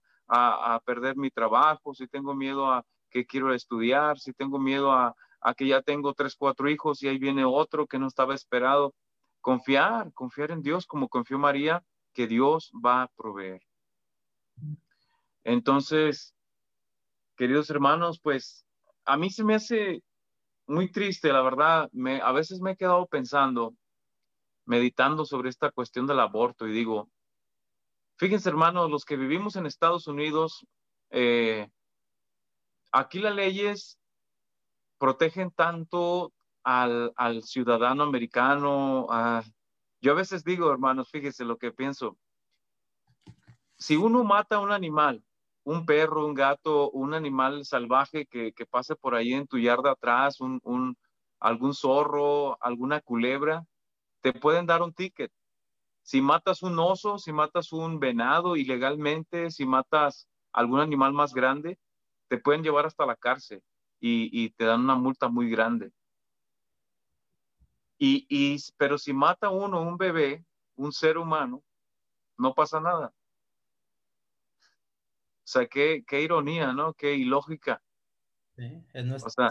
[0.85, 5.53] perder mi trabajo, si tengo miedo a que quiero estudiar, si tengo miedo a, a
[5.53, 8.93] que ya tengo tres, cuatro hijos y ahí viene otro que no estaba esperado,
[9.41, 13.61] confiar, confiar en Dios como confió María, que Dios va a proveer.
[15.43, 16.35] Entonces,
[17.39, 18.65] queridos hermanos, pues
[19.05, 20.03] a mí se me hace
[20.67, 21.89] muy triste, la verdad.
[22.21, 23.73] A veces me he quedado pensando,
[24.65, 27.09] meditando sobre esta cuestión del aborto y digo,
[28.17, 30.67] fíjense hermanos, los que vivimos en Estados Unidos,
[31.11, 31.69] eh,
[32.91, 33.97] aquí las leyes
[34.97, 36.33] protegen tanto
[36.65, 37.13] al,
[37.43, 39.07] ciudadano americano.
[40.01, 42.17] yo a veces digo, hermanos, fíjense lo que pienso.
[43.77, 45.23] Si uno mata a un animal,
[45.69, 50.41] un perro, un gato, un animal salvaje que, pase por ahí en tu yarda atrás,
[50.41, 50.97] un,
[51.39, 53.63] algún zorro, alguna culebra,
[54.21, 55.31] te pueden dar un ticket.
[56.01, 61.77] Si matas un oso, si matas un venado ilegalmente, si matas algún animal más grande,
[62.29, 63.61] te pueden llevar hasta la cárcel
[63.99, 65.91] y, te dan una multa muy grande.
[67.99, 70.43] Y, y, pero si mata uno, un bebé,
[70.75, 71.61] un ser humano,
[72.37, 73.13] no pasa nada.
[75.49, 76.93] O sea, qué, qué ironía, ¿no?
[76.93, 77.81] Qué ilógica.
[78.55, 79.49] Sí, es nuestra,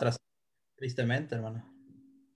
[0.77, 1.69] tristemente, hermano.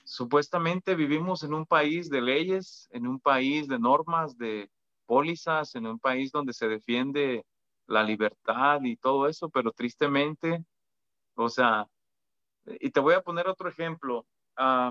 [0.03, 4.69] Supuestamente vivimos en un país de leyes, en un país de normas, de
[5.07, 7.47] pólizas, en un país donde se defiende
[7.87, 10.65] la libertad y todo eso, pero tristemente,
[11.37, 11.87] o sea,
[12.67, 14.27] y te voy a poner otro ejemplo.
[14.57, 14.91] Ah,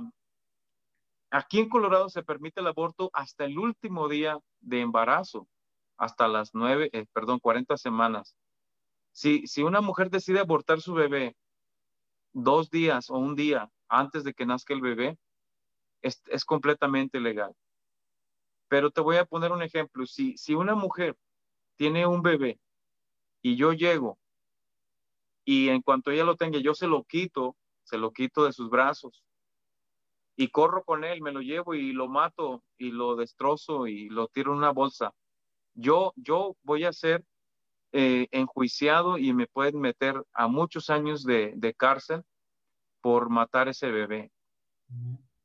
[1.29, 5.49] aquí en Colorado se permite el aborto hasta el último día de embarazo,
[5.97, 8.33] hasta las nueve, eh, perdón, 40 semanas.
[9.11, 11.35] Si, si una mujer decide abortar su bebé
[12.33, 15.17] dos días o un día antes de que nazca el bebé,
[16.01, 17.53] es, es completamente legal.
[18.67, 20.05] Pero te voy a poner un ejemplo.
[20.05, 21.17] Si, si una mujer
[21.75, 22.59] tiene un bebé
[23.41, 24.17] y yo llego
[25.43, 28.69] y en cuanto ella lo tenga, yo se lo quito, se lo quito de sus
[28.69, 29.23] brazos
[30.35, 34.27] y corro con él, me lo llevo y lo mato y lo destrozo y lo
[34.27, 35.13] tiro en una bolsa.
[35.73, 37.23] Yo, yo voy a ser
[37.91, 42.23] eh, enjuiciado y me pueden meter a muchos años de, de cárcel
[43.01, 44.31] por matar ese bebé.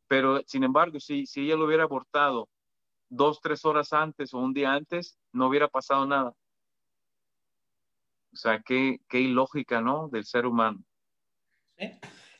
[0.09, 2.49] Pero, sin embargo, si, si ella lo hubiera abortado
[3.09, 6.35] dos, tres horas antes o un día antes, no hubiera pasado nada.
[8.33, 10.09] O sea, qué, qué ilógica, ¿no?
[10.09, 10.85] Del ser humano.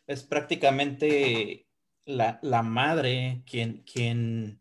[0.07, 1.67] Es prácticamente
[2.05, 4.61] la, la, madre quien, quien,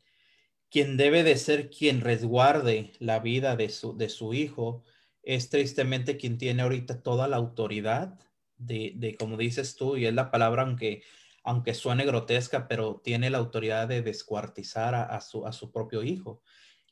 [0.69, 4.83] quien debe de ser quien resguarde la vida de su, de su hijo.
[5.25, 8.17] Es tristemente quien tiene ahorita toda la autoridad
[8.57, 11.03] de, de, como dices tú, y es la palabra, aunque
[11.45, 16.41] aunque suene grotesca, pero tiene la autoridad de descuartizar a, su, a su propio hijo.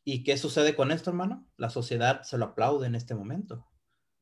[0.04, 1.48] ¿Y qué sucede con esto, hermano?
[1.58, 3.68] La sociedad se lo aplaude en este momento.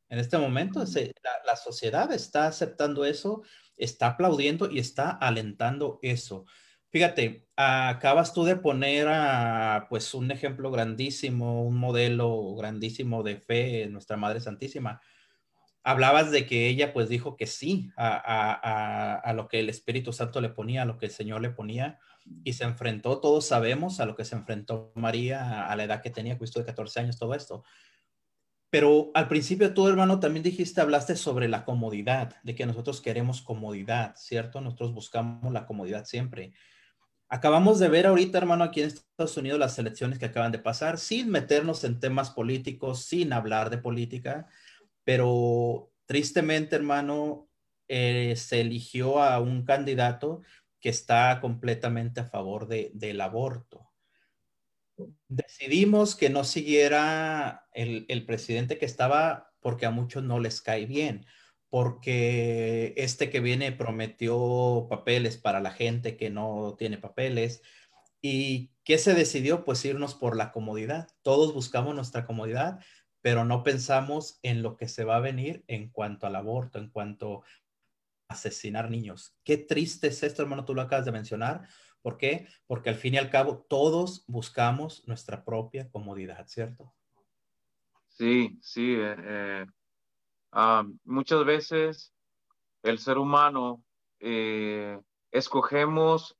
[0.07, 3.43] En este momento la, sociedad está aceptando eso,
[3.75, 6.45] está aplaudiendo y está alentando eso.
[6.91, 13.83] Fíjate, acabas tú de poner a, pues un ejemplo grandísimo, un modelo grandísimo de fe
[13.83, 15.01] en nuestra Madre Santísima
[15.83, 20.49] hablabas de que ella pues dijo que sí a, lo que el Espíritu Santo le
[20.49, 21.99] ponía, a lo que el Señor le ponía,
[22.43, 26.11] y se enfrentó, todos sabemos, a lo que se enfrentó María a la edad que
[26.11, 27.63] tenía, justo de 14 años, todo esto.
[28.69, 33.41] Pero al principio tú, hermano, también dijiste, hablaste sobre la comodidad, de que nosotros queremos
[33.41, 34.61] comodidad, ¿cierto?
[34.61, 36.53] Nosotros buscamos la comodidad siempre.
[37.33, 40.97] Acabamos de ver ahorita, hermano, aquí en Estados Unidos las elecciones que acaban de pasar,
[40.97, 44.47] sin meternos en temas políticos, sin hablar de política,
[45.05, 47.47] pero tristemente, hermano,
[47.87, 50.41] eh, se eligió a un candidato
[50.81, 53.89] que está completamente a favor de, del aborto.
[55.29, 60.85] Decidimos que no siguiera el, el presidente que estaba porque a muchos no les cae
[60.85, 61.25] bien,
[61.71, 67.63] porque este que viene prometió papeles para la gente que no tiene papeles.
[68.21, 69.65] ¿Y qué se decidió?
[69.65, 71.07] Pues irnos por la comodidad.
[71.23, 72.81] Todos buscamos nuestra comodidad
[73.21, 76.89] pero no pensamos en lo que se va a venir en cuanto al aborto, en
[76.89, 77.43] cuanto
[78.27, 79.37] a asesinar niños.
[79.43, 81.67] Qué triste es esto, hermano, tú lo acabas de mencionar.
[82.01, 82.47] ¿Por qué?
[82.65, 86.93] Porque al fin y al cabo todos buscamos nuestra propia comodidad, ¿cierto?
[88.07, 88.95] Sí, sí.
[88.95, 89.65] Eh, eh,
[90.51, 92.13] ah, muchas veces
[92.83, 93.83] el ser humano
[94.19, 94.99] eh,
[95.31, 96.35] escogemos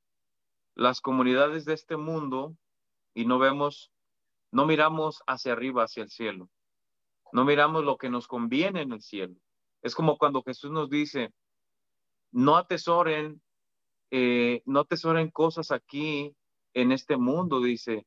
[0.76, 2.55] las comunidades de este mundo
[3.14, 3.91] y no vemos,
[4.51, 6.49] no miramos hacia arriba, hacia el cielo.
[7.34, 9.36] No miramos lo que nos conviene en el cielo.
[9.82, 11.34] Es como cuando Jesús nos dice,
[12.32, 13.41] no atesoren,
[14.12, 16.36] eh, no atesoren cosas aquí
[16.74, 18.05] en este mundo, dice,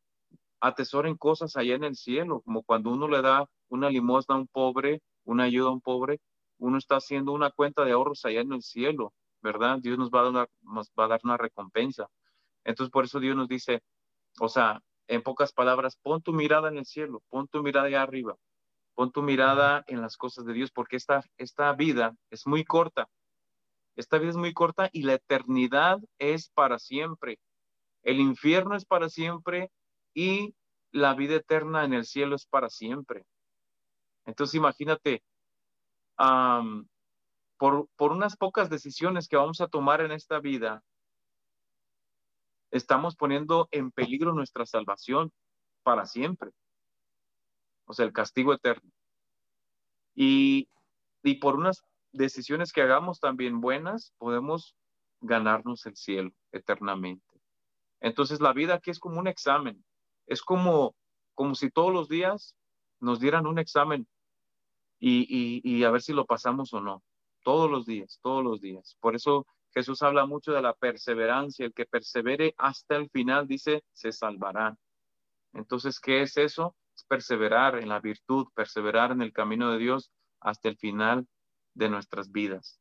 [0.60, 4.46] atesoren cosas allá en el cielo, como cuando uno le da una limosna a un
[4.46, 6.20] pobre, una ayuda a un pobre,
[6.58, 9.12] uno está haciendo una cuenta de ahorros allá en el cielo,
[9.42, 9.78] ¿verdad?
[9.80, 12.08] Dios nos va a dar nos va a dar una recompensa.
[12.64, 13.82] Entonces, por eso Dios nos dice,
[14.40, 18.02] o sea, en pocas palabras, pon tu mirada en el cielo, pon tu mirada allá
[18.02, 18.36] arriba,
[18.94, 23.08] Pon tu mirada en las cosas de Dios porque esta, esta vida es muy corta.
[23.96, 27.40] Esta vida es muy corta y la eternidad es para siempre.
[28.02, 29.70] El infierno es para siempre
[30.14, 30.54] y
[30.92, 33.24] la vida eterna en el cielo es para siempre.
[34.26, 35.22] Entonces imagínate,
[36.16, 40.82] por, por unas pocas decisiones que vamos a tomar en esta vida,
[42.70, 45.32] estamos poniendo en peligro nuestra salvación
[45.82, 46.52] para siempre
[47.86, 48.90] o sea, el castigo eterno.
[50.14, 50.68] Y,
[51.22, 54.76] y por unas decisiones que hagamos también buenas, podemos
[55.20, 57.24] ganarnos el cielo eternamente.
[58.00, 59.84] Entonces la vida aquí es como un examen,
[60.26, 60.94] es como,
[61.34, 62.54] como si todos los días
[63.00, 64.06] nos dieran un examen
[64.98, 67.02] y, y, a ver si lo pasamos o no,
[67.42, 68.96] todos los días, todos los días.
[69.00, 73.84] Por eso Jesús habla mucho de la perseverancia, el que persevere hasta el final, dice,
[73.92, 74.76] se salvará.
[75.52, 76.74] Entonces, ¿qué es eso?
[77.02, 81.26] perseverar en la virtud, perseverar en el camino de Dios hasta el final
[81.74, 82.80] de nuestras vidas.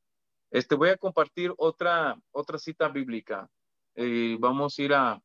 [0.51, 3.49] Este, voy a compartir otra, otra cita bíblica.
[3.95, 5.21] Eh, vamos a ir a,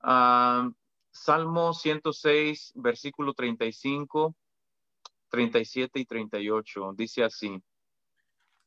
[0.00, 0.70] a
[1.10, 4.34] Salmo 106, versículo 35,
[5.28, 6.92] 37 y 38.
[6.96, 7.62] Dice así.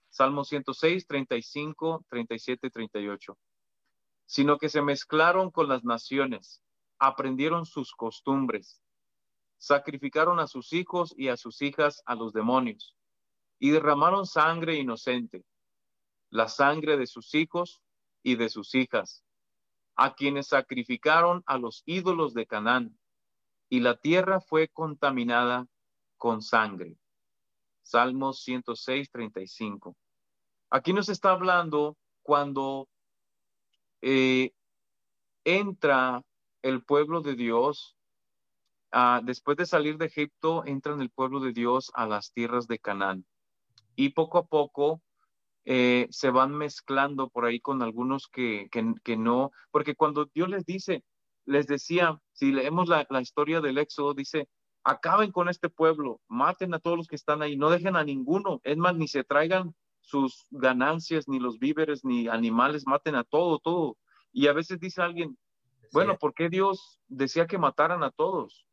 [0.09, 3.37] Salmo 106, 35, 37 y 38.
[4.25, 6.61] Sino que se mezclaron con las naciones
[7.01, 8.79] aprendieron sus costumbres,
[9.57, 12.95] sacrificaron a sus hijos y a sus hijas a los demonios,
[13.57, 15.43] y derramaron sangre inocente,
[16.29, 17.81] la sangre de sus hijos
[18.21, 19.23] y de sus hijas,
[19.95, 22.99] a quienes sacrificaron a los ídolos de Canaán,
[23.67, 25.65] y la tierra fue contaminada
[26.21, 26.95] con sangre.
[27.81, 29.97] Salmos 106, 35.
[30.69, 32.87] Aquí nos está hablando cuando
[34.03, 34.51] eh,
[35.43, 36.21] entra
[36.61, 37.97] el pueblo de Dios,
[38.91, 42.67] ah, después de salir de Egipto, entra en el pueblo de Dios a las tierras
[42.67, 43.25] de Canaán.
[43.95, 45.01] Y poco a poco
[45.65, 50.67] eh, se van mezclando por ahí con algunos que, que, no, porque cuando Dios les
[50.67, 51.03] dice,
[51.45, 54.47] les decía, si leemos la, la historia del Éxodo, dice,
[54.83, 58.61] acaben con este pueblo, maten a todos los que están ahí, no dejen a ninguno,
[58.63, 63.59] es más, ni se traigan sus ganancias, ni los víveres, ni animales, maten a todo,
[63.59, 63.97] todo.
[64.31, 65.37] Y a veces dice alguien,
[65.91, 68.65] bueno, ¿por qué Dios decía que mataran a todos?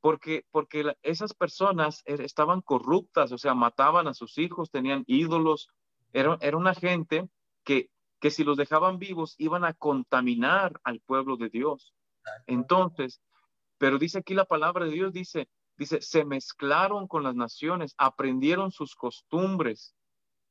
[0.00, 5.68] Porque, porque esas personas er, estaban corruptas, o sea, mataban a sus hijos, tenían ídolos,
[6.12, 7.28] era, era una gente
[7.64, 7.90] que,
[8.20, 11.94] que si los dejaban vivos iban a contaminar al pueblo de Dios.
[12.46, 13.20] Entonces,
[13.78, 18.72] pero dice aquí la palabra de Dios, dice, dice, se mezclaron con las naciones, aprendieron
[18.72, 19.94] sus costumbres,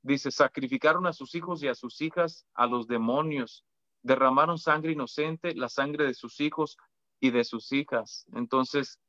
[0.02, 3.66] dice, sacrificaron a sus hijos y a sus hijas a los demonios,
[4.02, 6.78] derramaron sangre inocente, la sangre de sus hijos
[7.20, 8.26] y de sus hijas.
[8.34, 9.00] Entonces,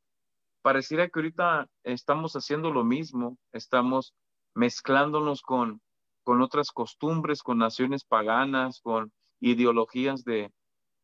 [0.62, 4.14] pareciera que ahorita estamos haciendo lo mismo, estamos
[4.54, 5.80] mezclándonos con,
[6.24, 10.52] con otras costumbres, con naciones paganas, con ideologías de,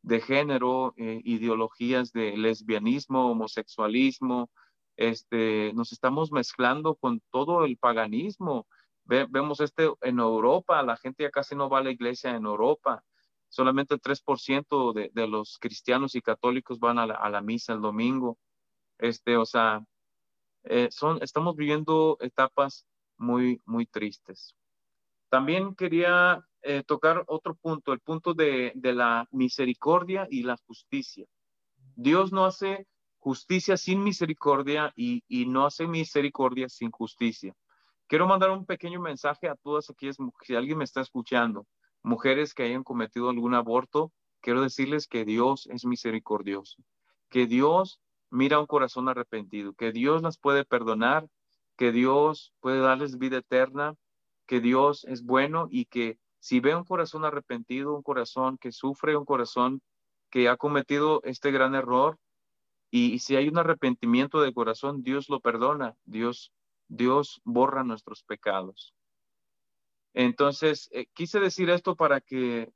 [0.05, 4.51] de género, eh, ideologías de lesbianismo, homosexualismo,
[4.97, 8.67] este, nos estamos mezclando con todo el paganismo.
[9.05, 13.03] vemos este en Europa, la gente ya casi no va a la iglesia en Europa,
[13.49, 18.37] solamente el 3% de, de los cristianos y católicos van a la, misa el domingo.
[18.99, 19.83] Este, o sea,
[20.65, 22.87] eh, son, estamos viviendo etapas
[23.17, 24.55] muy, muy tristes.
[25.31, 31.27] También quería eh, tocar otro punto, el punto de, la misericordia y la justicia.
[31.95, 32.87] Dios no hace
[33.19, 37.55] justicia sin misericordia y, no hace misericordia sin justicia.
[38.07, 41.67] Quiero mandar un pequeño mensaje a todas aquellas mujeres, si alguien me está escuchando,
[42.03, 44.11] mujeres que hayan cometido algún aborto,
[44.41, 46.83] quiero decirles que Dios es misericordioso,
[47.29, 48.01] que Dios
[48.31, 51.29] mira un corazón arrepentido, que Dios las puede perdonar,
[51.77, 53.97] que Dios puede darles vida eterna,
[54.47, 59.17] que Dios es bueno y que si ve un corazón arrepentido, un corazón que sufre,
[59.17, 59.81] un corazón
[60.29, 62.19] que ha cometido este gran error,
[62.91, 66.53] y, si hay un arrepentimiento de corazón, Dios lo perdona, Dios,
[66.87, 68.93] Dios borra nuestros pecados.
[70.13, 72.71] Entonces, eh, quise decir esto para que,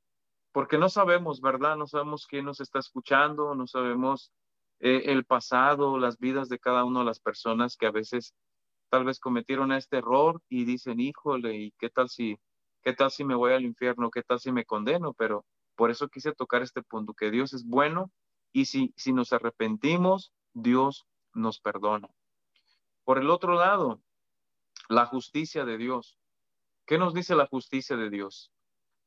[0.51, 1.77] porque no sabemos, ¿verdad?
[1.77, 4.31] No sabemos quién nos está escuchando, no sabemos
[4.79, 8.33] eh, el pasado, las vidas de cada una de las personas que a veces
[8.89, 12.35] tal vez cometieron este error y dicen, híjole, ¿y qué tal si
[12.81, 14.09] ¿Qué tal si me voy al infierno?
[14.09, 15.13] ¿Qué tal si me condeno?
[15.13, 18.11] Pero por eso quise tocar este punto, que Dios es bueno
[18.51, 22.09] y si, si nos arrepentimos, Dios nos perdona.
[23.03, 24.01] Por el otro lado,
[24.89, 26.17] la justicia de Dios.
[26.85, 28.51] ¿Qué nos dice la justicia de Dios?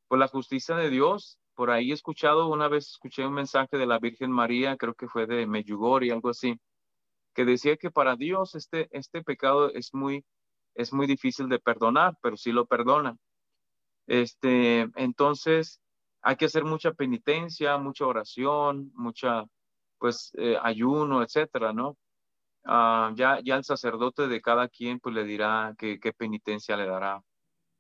[0.09, 3.87] Pues la justicia de Dios, por ahí he escuchado, una vez escuché un mensaje de
[3.87, 6.61] la Virgen María, creo que fue de Meyugori, algo así,
[7.35, 10.25] que decía que para Dios este, este pecado es muy,
[10.75, 13.16] es muy difícil de perdonar, pero sí lo perdona.
[14.07, 15.80] Este, entonces,
[16.22, 19.44] hay que hacer mucha penitencia, mucha oración, mucha,
[19.98, 21.96] pues, eh, ayuno, etcétera, ¿no?
[22.64, 27.22] Ah, ya, ya el sacerdote de cada quien, pues, le dirá qué, penitencia le dará.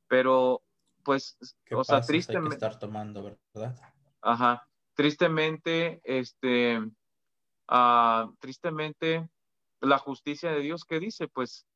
[0.08, 0.62] Pero,
[1.04, 1.38] pues,
[1.70, 2.56] o sea, tristemente.
[2.56, 3.76] estar tomando, ¿verdad?
[4.20, 4.68] Ajá.
[4.94, 6.80] Tristemente, este,
[7.68, 9.28] ah, tristemente,
[9.80, 11.28] la justicia de Dios, ¿qué dice?
[11.28, 11.66] Pues,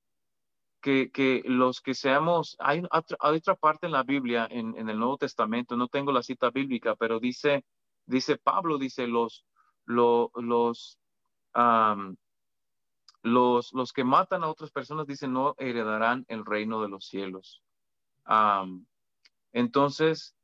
[0.87, 2.83] que, los que seamos, hay,
[3.21, 7.19] otra parte en la Biblia, en, el Nuevo Testamento, no tengo la cita bíblica, pero
[7.19, 7.65] dice,
[8.07, 9.45] dice Pablo, dice los,
[9.85, 11.01] los, los,
[13.73, 17.65] los, que matan a otras personas, dicen, no heredarán el reino de los cielos.
[19.53, 20.37] entonces,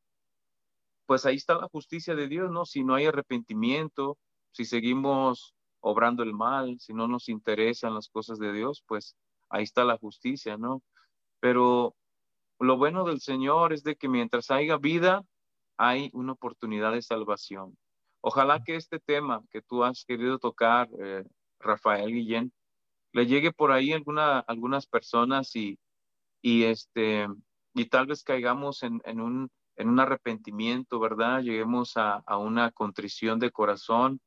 [1.07, 2.65] pues ahí está la justicia de Dios, ¿no?
[2.65, 4.19] Si no hay arrepentimiento,
[4.51, 9.17] si seguimos obrando el mal, si no nos interesan las cosas de Dios, pues
[9.53, 10.83] ahí está la justicia, ¿no?
[11.41, 11.95] Pero
[12.59, 15.23] lo bueno del Señor es de que mientras haya vida,
[15.77, 17.77] hay una oportunidad de salvación.
[18.21, 21.25] Ojalá que este tema que tú has querido tocar, eh,
[21.59, 22.53] Rafael Guillén,
[23.13, 25.79] le llegue por ahí alguna, algunas personas y,
[26.41, 27.27] y, este,
[27.75, 31.43] y tal vez caigamos en, en, un, en un arrepentimiento, ¿verdad?
[31.43, 34.21] Lleguemos a, a una contrición de corazón,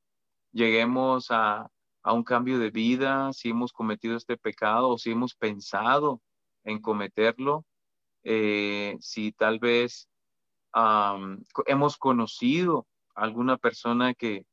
[0.52, 1.70] lleguemos a,
[2.06, 6.22] a un cambio de vida, si hemos cometido este pecado o si hemos pensado
[6.64, 7.66] en cometerlo,
[8.24, 10.08] eh, si tal vez
[11.66, 12.86] hemos conocido
[13.16, 14.46] a alguna persona que,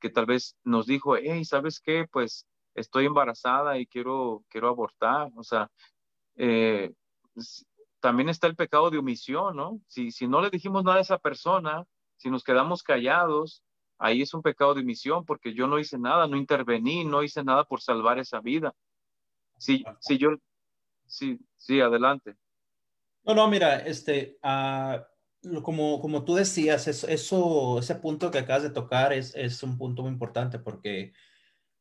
[0.00, 2.06] que tal vez nos dijo, hey, ¿sabes qué?
[2.12, 5.30] Pues estoy embarazada y quiero, quiero abortar.
[5.34, 5.70] O sea,
[6.36, 6.92] eh,
[8.00, 9.80] también está el pecado de omisión, ¿no?
[9.86, 11.86] Si, si no le dijimos nada a esa persona,
[12.16, 13.62] Si nos quedamos callados,
[13.98, 17.42] ahí es un pecado de misión porque yo no hice nada, no intervení, no hice
[17.44, 18.74] nada por salvar esa vida.
[19.58, 20.30] Si, si yo,
[21.06, 22.34] sí, sí, adelante.
[23.24, 28.64] No, no, mira, este, uh, como, como tú decías, eso, eso, ese punto que acabas
[28.64, 31.12] de tocar es, es un punto muy importante porque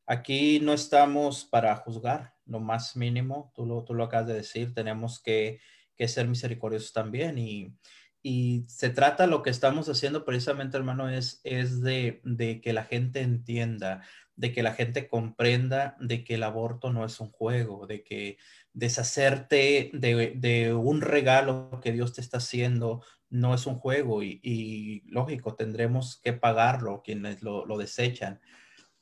[0.06, 4.74] aquí no estamos para juzgar, lo más mínimo, tú lo, tú lo acabas de decir,
[4.74, 5.60] tenemos que,
[5.96, 7.76] que ser misericordiosos también y,
[8.24, 12.84] y se trata, lo que estamos haciendo precisamente, hermano, es, es de, de que la
[12.84, 14.02] gente entienda,
[14.36, 18.38] de que la gente comprenda de que el aborto no es un juego, de que
[18.74, 25.04] deshacerte de, de, un regalo que Dios te está haciendo no es un juego y,
[25.08, 28.42] lógico, tendremos que pagarlo quienes lo, desechan.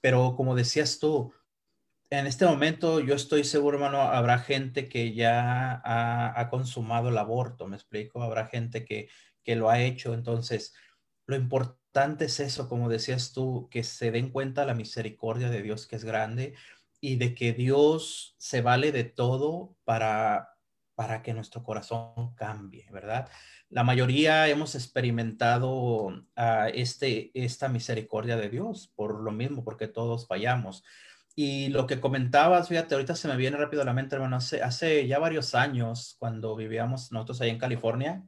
[0.01, 1.33] Pero como decías tú,
[2.09, 7.67] en este momento yo estoy seguro, hermano, habrá gente que ya ha, consumado el aborto,
[7.67, 9.09] me explico, habrá gente que,
[9.43, 10.13] que lo ha hecho.
[10.13, 10.73] Entonces,
[11.27, 15.87] lo importante es eso, como decías tú, que se den cuenta la misericordia de Dios
[15.87, 16.55] que es grande
[17.01, 20.49] y de que Dios se vale de todo para,
[20.95, 23.29] para que nuestro corazón cambie, ¿verdad?
[23.69, 26.23] la mayoría hemos experimentado uh,
[26.73, 30.83] este, esta misericordia de Dios por lo mismo, porque todos fallamos.
[31.41, 35.07] Y lo que comentabas, fíjate, ahorita se me viene rápido a la mente, hermano, hace,
[35.07, 38.27] ya varios años, cuando vivíamos nosotros ahí en California,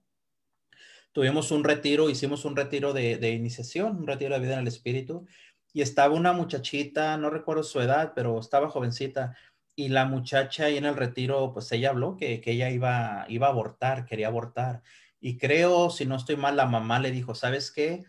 [1.12, 4.68] tuvimos un retiro, hicimos un retiro de, de iniciación, un retiro de vida en el
[4.70, 5.28] Espíritu,
[5.74, 9.36] y estaba una muchachita, no recuerdo su edad, pero estaba jovencita,
[9.76, 13.48] y la muchacha ahí en el retiro, pues ella habló que, que ella iba, iba
[13.48, 14.84] a abortar, quería abortar.
[15.20, 18.06] Y creo, si no estoy mal, la mamá le dijo, ¿sabes qué?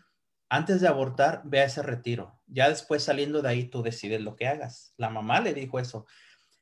[0.53, 2.39] Antes de abortar, ve a ese retiro.
[2.45, 4.93] Ya después saliendo de ahí, tú decides lo que hagas.
[4.97, 6.05] La mamá le dijo eso.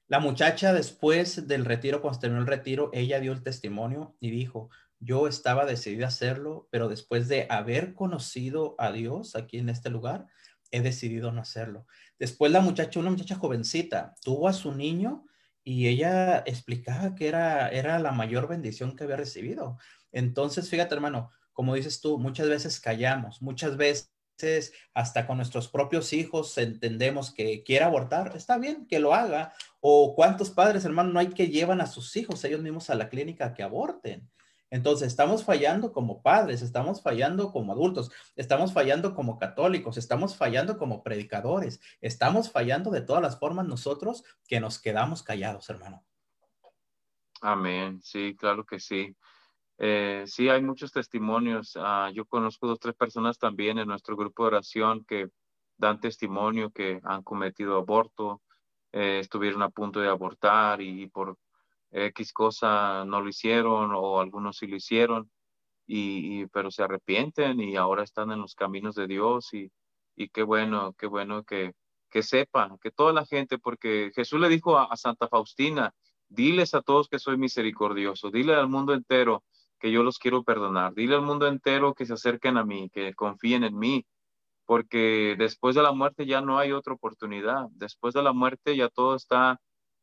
[0.08, 4.70] La muchacha después del retiro, cuando terminó el retiro, ella dio el testimonio y dijo,
[5.02, 9.90] yo estaba decidida a hacerlo, pero después de haber conocido a Dios aquí en este
[9.90, 10.26] lugar,
[10.72, 11.86] he decidido no hacerlo.
[12.18, 15.26] Después la muchacha, una muchacha jovencita, tuvo a su niño
[15.66, 19.78] y ella explicaba que era, era la mayor bendición que había recibido.
[20.14, 24.12] Entonces, fíjate, hermano, como dices tú, muchas veces callamos, muchas veces
[24.94, 29.54] hasta con nuestros propios hijos entendemos que quiere abortar, está bien que lo haga.
[29.80, 33.10] O cuántos padres, hermano, no hay que llevan a sus hijos ellos mismos a la
[33.10, 34.30] clínica que aborten.
[34.72, 40.78] Entonces, estamos fallando como padres, estamos fallando como adultos, estamos fallando como católicos, estamos fallando
[40.78, 46.06] como predicadores, estamos fallando de todas las formas nosotros que nos quedamos callados, hermano.
[47.42, 49.14] Amén, sí, claro que sí.
[49.84, 51.74] Eh, sí, hay muchos testimonios.
[51.76, 55.30] Ah, yo conozco dos, tres personas también en nuestro grupo de oración que
[55.76, 58.44] dan testimonio que han cometido aborto,
[58.92, 61.36] eh, estuvieron a punto de abortar y, por
[61.92, 65.32] X cosa no lo hicieron o algunos sí lo hicieron,
[65.88, 69.72] y, pero se arrepienten y ahora están en los caminos de Dios y,
[70.30, 71.74] qué bueno, qué bueno que,
[72.12, 75.92] que sepan, que toda la gente, porque Jesús le dijo a Santa Faustina,
[76.30, 79.44] diles a todos que soy misericordioso, dile al mundo entero
[79.82, 80.94] que yo los quiero perdonar.
[80.94, 84.06] Dile al mundo entero que se acerquen a mí, que confíen en mí,
[84.66, 87.66] porque después de la muerte ya no hay otra oportunidad.
[87.72, 89.60] Después de la muerte ya todo está,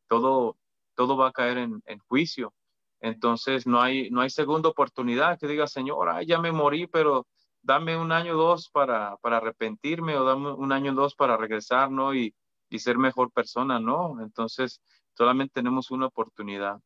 [0.07, 0.57] todo,
[0.95, 2.53] todo va a caer en, juicio.
[2.99, 7.25] Entonces no hay, no hay segunda oportunidad que diga, Señor, ya me morí, pero
[7.61, 11.37] dame un año o dos para, para arrepentirme o dame un año o dos para
[11.37, 12.13] regresar, ¿no?
[12.13, 12.35] Y,
[12.69, 14.21] y ser mejor persona, ¿no?
[14.21, 14.81] Entonces
[15.13, 16.79] solamente tenemos una oportunidad.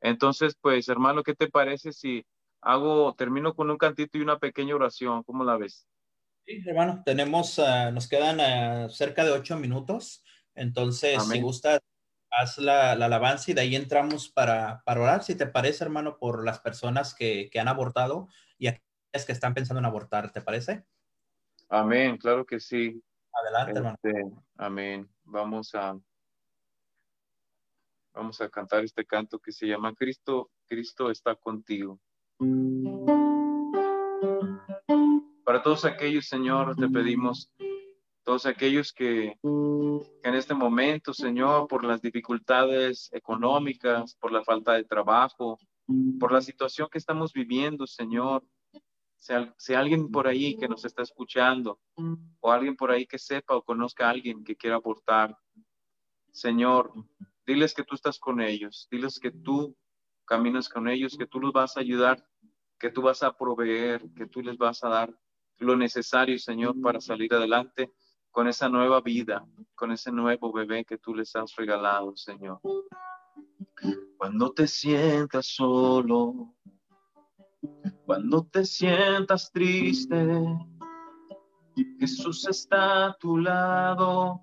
[0.00, 2.24] Entonces, pues, hermano, ¿qué te parece si
[2.60, 5.22] hago, termino con un cantito y una pequeña oración?
[5.22, 5.86] ¿Cómo la ves?
[6.44, 10.22] Sí, hermano, tenemos, uh, nos quedan uh, cerca de ocho minutos.
[10.54, 11.38] Entonces, Amén.
[11.38, 11.80] si gusta,
[12.30, 16.18] haz la, la, alabanza y de ahí entramos para, para orar, si te parece, hermano,
[16.18, 18.28] por las personas que, que han abortado
[18.58, 20.84] y aquellas que están pensando en abortar, ¿te parece?
[21.68, 23.02] Amén, claro que sí.
[23.32, 24.44] Adelante, este, hermano.
[24.56, 25.10] Amén.
[25.24, 25.98] Vamos a
[28.16, 32.00] Vamos a cantar este canto que se llama Cristo, Cristo está contigo.
[35.44, 37.52] Para todos aquellos, Señor, te pedimos,
[38.24, 44.84] todos aquellos que, en este momento, Señor, por las dificultades económicas, por la falta de
[44.84, 45.58] trabajo,
[46.18, 48.42] por la situación que estamos viviendo, Señor,
[49.18, 51.80] sea, alguien por ahí que nos está escuchando
[52.40, 55.36] o alguien por ahí que sepa o conozca a alguien que quiera aportar,
[56.32, 56.92] Señor,
[57.46, 59.76] Diles que tú estás con ellos, diles que tú
[60.24, 62.26] caminas con ellos, que tú los vas a ayudar,
[62.78, 65.14] que tú vas a proveer, que tú les vas a dar
[65.58, 67.92] lo necesario, Señor, para salir adelante
[68.30, 72.60] con esa nueva vida, con ese nuevo bebé que tú les has regalado, Señor.
[74.18, 76.54] Cuando te sientas solo,
[78.04, 80.16] cuando te sientas triste,
[81.98, 84.42] Jesús está a tu lado,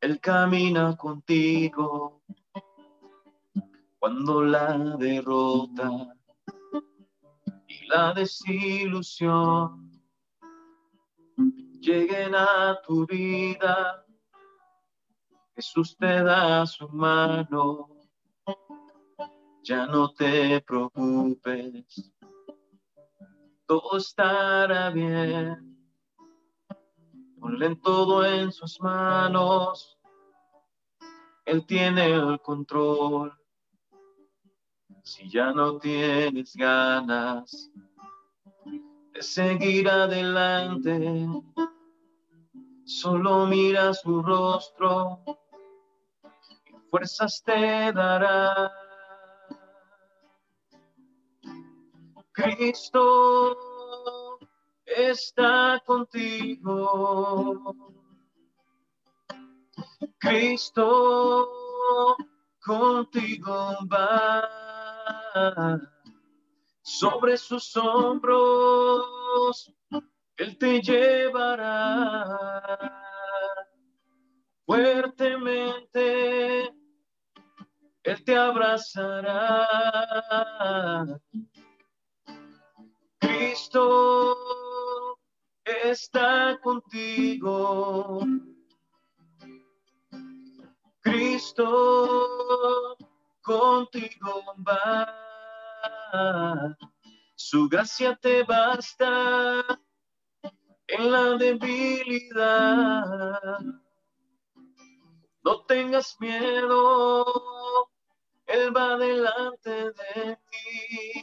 [0.00, 2.22] Él camina contigo.
[3.98, 5.90] Cuando la derrota
[7.66, 9.90] y la desilusión
[11.80, 14.04] lleguen a tu vida,
[15.54, 17.88] Jesús te da su mano.
[19.62, 22.12] Ya no te preocupes,
[23.66, 25.75] todo estará bien.
[27.46, 29.96] Ponle todo en sus manos.
[31.44, 33.32] Él tiene el control.
[35.04, 37.70] Si ya no tienes ganas
[38.64, 41.28] de seguir adelante,
[42.84, 45.20] solo mira su rostro
[46.68, 48.72] y fuerzas te dará.
[52.32, 53.56] Cristo
[54.86, 57.74] está contigo.
[60.18, 61.48] Cristo
[62.64, 64.48] contigo va.
[66.82, 69.70] Sobre sus hombros
[70.36, 72.24] Él te llevará
[74.64, 76.72] fuertemente.
[78.04, 79.66] Él te abrazará.
[83.18, 84.45] Cristo
[85.90, 88.20] está contigo.
[91.00, 92.96] Cristo
[93.42, 95.06] contigo va.
[97.34, 99.62] Su gracia te basta
[100.88, 102.80] en la debilidad.
[105.44, 107.24] No tengas miedo,
[108.46, 111.15] Él va delante de ti.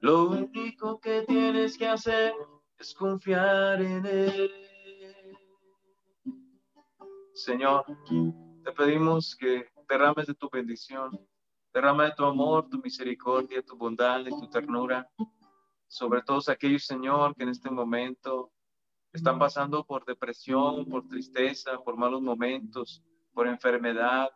[0.00, 2.32] Lo único que tienes que hacer
[2.78, 4.52] es confiar en Él.
[7.34, 7.84] Señor,
[8.64, 11.10] te pedimos que derrames de tu bendición,
[11.72, 15.08] derrama de tu amor, tu misericordia, tu bondad y tu ternura
[15.88, 18.52] sobre todos aquellos, Señor, que en este momento
[19.12, 24.30] están pasando por depresión, por tristeza, por malos momentos, por enfermedad.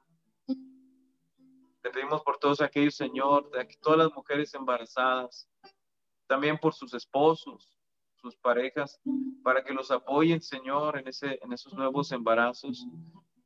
[1.82, 5.48] Te pedimos por todos aquellos, Señor, de todas las mujeres embarazadas,
[6.33, 7.78] también por sus esposos,
[8.14, 8.99] sus parejas,
[9.43, 12.87] para que los apoyen, Señor, en, ese, en esos nuevos embarazos,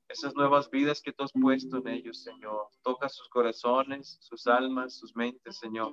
[0.09, 2.68] esas nuevas vidas que tú has puesto en ellos, Señor.
[2.84, 5.93] Toca sus corazones, sus almas, sus mentes, Señor,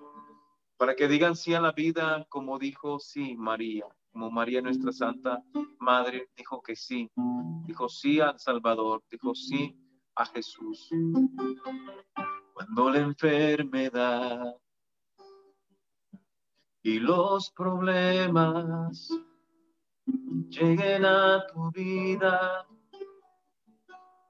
[0.78, 5.44] para que digan sí a la vida como dijo sí María, como María nuestra Santa
[5.80, 7.10] Madre dijo que sí,
[7.66, 9.76] dijo sí al Salvador, dijo sí
[10.16, 10.92] a Jesús.
[12.54, 14.54] Cuando la enfermedad
[16.84, 19.10] y los problemas
[20.50, 22.68] lleguen a tu vida,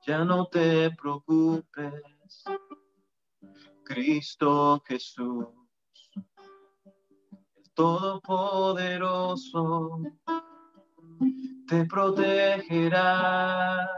[0.05, 2.43] ya no te preocupes,
[3.83, 5.47] Cristo Jesús,
[6.15, 6.23] el
[7.73, 10.03] Todopoderoso,
[11.67, 13.89] te protegerá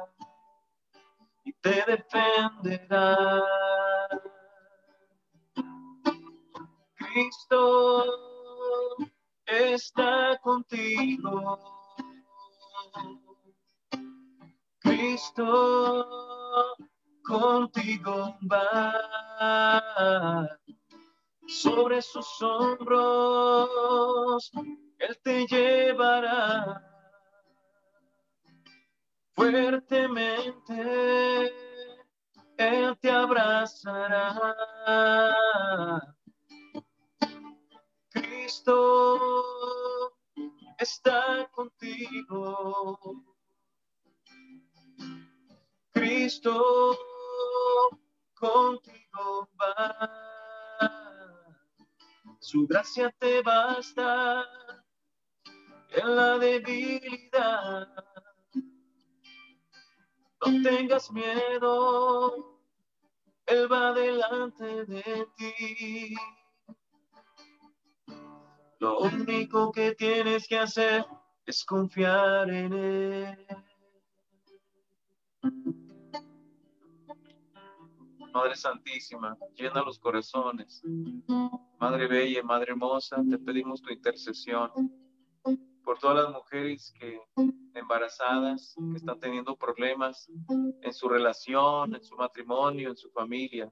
[1.44, 3.18] y te defenderá.
[6.96, 8.25] Cristo
[9.76, 11.60] está contigo.
[14.80, 16.08] Cristo
[17.24, 20.58] contigo va.
[21.48, 24.52] Sobre sus hombros
[24.98, 26.82] Él te llevará
[29.36, 31.54] fuertemente.
[32.58, 34.34] Él te abrazará
[38.10, 39.45] Cristo
[41.56, 43.00] contigo.
[45.92, 46.98] Cristo
[48.34, 50.10] contigo va.
[52.40, 54.46] Su gracia te basta
[55.92, 57.88] en la debilidad.
[60.46, 62.60] No tengas miedo,
[63.46, 66.16] Él va delante de ti.
[68.80, 71.06] Lo único que tienes que hacer
[71.46, 73.48] es confiar en Él.
[78.34, 80.82] Madre Santísima, llena los corazones.
[81.80, 84.72] Madre Bella, Madre Hermosa, te pedimos tu intercesión
[85.84, 87.22] por todas las mujeres que
[87.76, 90.30] embarazadas, que están teniendo problemas
[90.82, 93.72] en su relación, en su matrimonio, en su familia.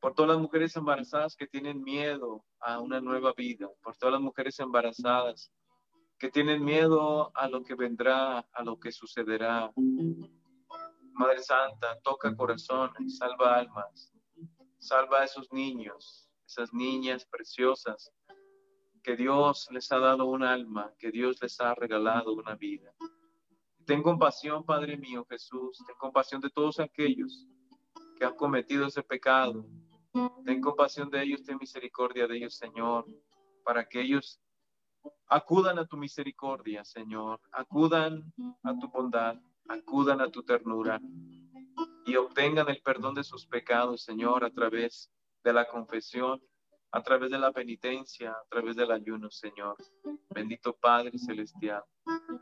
[0.00, 4.22] por todas las mujeres embarazadas que tienen miedo a una nueva vida, por todas las
[4.22, 5.50] mujeres embarazadas
[6.18, 9.72] que tienen miedo a lo que vendrá, a lo que sucederá.
[11.12, 14.12] Madre Santa, toca corazones, salva almas,
[14.78, 18.12] salva a esos niños, esas niñas preciosas,
[19.02, 22.92] que Dios les ha dado un alma, que Dios les ha regalado una vida.
[23.86, 27.46] Ten compasión, Padre mío Jesús, ten compasión de todos aquellos
[28.16, 29.64] que han cometido ese pecado.
[30.44, 33.06] Ten compasión de ellos, ten misericordia de ellos, Señor,
[33.64, 34.40] para que ellos
[35.28, 38.32] acudan a tu misericordia, Señor, acudan
[38.62, 39.36] a tu bondad,
[39.68, 41.00] acudan a tu ternura
[42.06, 45.10] y obtengan el perdón de sus pecados, Señor, a través
[45.44, 46.42] de la confesión,
[46.90, 49.76] a través de la penitencia, a través del ayuno, Señor.
[50.30, 51.82] Bendito Padre Celestial,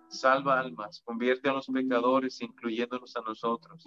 [0.08, 3.84] salva almas, convierte a los pecadores, incluyéndonos a nosotros.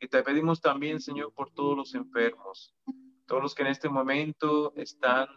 [0.00, 2.74] Y te pedimos también, Señor, por todos los enfermos,
[3.26, 5.28] todos los que en este momento están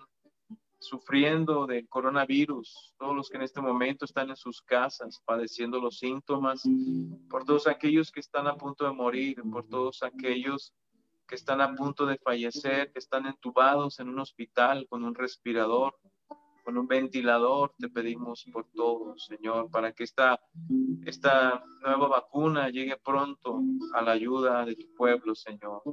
[0.80, 5.98] sufriendo del coronavirus, todos los que en este momento están en sus casas padeciendo los
[5.98, 6.64] síntomas,
[7.30, 10.74] por todos aquellos que están a punto de morir, por todos aquellos
[11.28, 15.96] que están a punto de fallecer, que están entubados en un hospital con un respirador,
[16.64, 20.40] con un ventilador, te pedimos por todos, Señor, para que esta,
[21.06, 23.62] esta nueva vacuna llegue pronto
[23.94, 25.84] a la ayuda de tu pueblo, Señor.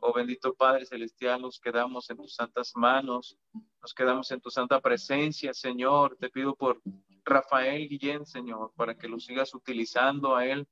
[0.00, 3.36] Oh bendito Padre Celestial, nos quedamos en tus santas manos,
[3.82, 6.16] nos quedamos en tu santa presencia, Señor.
[6.20, 6.80] Te pido por
[7.24, 10.66] Rafael Guillén, Señor, para que lo sigas utilizando a él,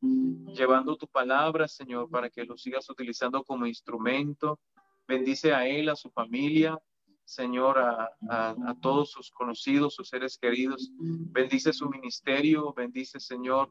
[0.55, 4.61] llevando tu palabra, Señor, para que lo sigas utilizando como instrumento.
[5.09, 6.79] Bendice a él, a su familia,
[7.27, 10.93] Señor, a, todos sus conocidos, sus seres queridos.
[10.97, 13.69] Bendice su ministerio, bendice, Señor,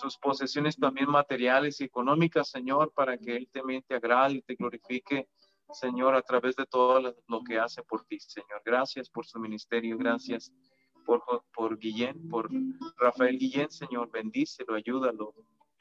[0.00, 4.54] sus posesiones también materiales y económicas, Señor, para que Él también te agrade y te
[4.54, 5.28] glorifique,
[5.72, 8.62] Señor, a través de todo lo que hace por ti, Señor.
[8.64, 10.52] Gracias por su ministerio, gracias
[11.04, 11.20] por,
[11.52, 12.48] por Guillén, por
[12.96, 14.08] Rafael Guillén, Señor.
[14.12, 15.34] Bendícelo, ayúdalo,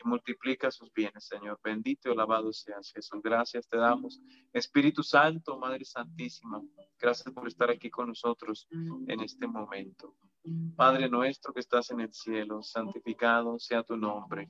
[0.03, 1.59] multiplica sus bienes, Señor.
[1.63, 3.21] Bendito y alabado seas, Jesús.
[3.23, 4.21] Gracias te damos.
[4.51, 6.61] Espíritu Santo, Madre Santísima,
[6.99, 10.15] gracias por estar aquí con nosotros en este momento.
[10.75, 14.49] Padre nuestro que estás en el cielo, santificado sea tu nombre.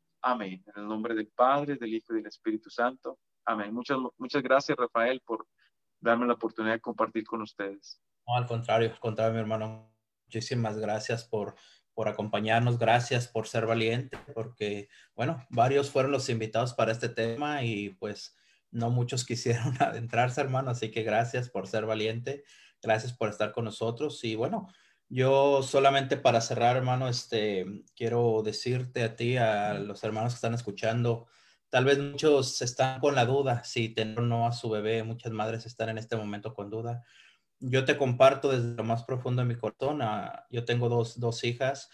[0.21, 0.63] Amén.
[0.67, 3.19] En el nombre del Padre, del Hijo y del Espíritu Santo.
[3.45, 3.73] Amén.
[3.73, 5.47] Muchas, muchas gracias, Rafael, por
[5.99, 8.01] darme la oportunidad de compartir con ustedes.
[8.27, 9.91] No, al contrario, al contrario, mi hermano.
[10.25, 11.55] Muchísimas gracias por,
[11.93, 17.63] por acompañarnos, gracias por ser valiente, porque, bueno, varios fueron los invitados para este tema
[17.63, 18.37] y pues
[18.71, 22.43] no muchos quisieron adentrarse, hermano, así que gracias por ser valiente,
[22.81, 24.67] gracias por estar con nosotros y bueno,
[25.11, 27.65] yo solamente para cerrar, hermano, este,
[27.97, 31.27] quiero decirte a ti, a los hermanos que están escuchando,
[31.69, 35.33] tal vez muchos están con la duda si tener o no a su bebé, muchas
[35.33, 37.03] madres están en este momento con duda.
[37.59, 41.43] Yo te comparto desde lo más profundo de mi corazón, ah, yo tengo dos, dos,
[41.43, 41.89] hijas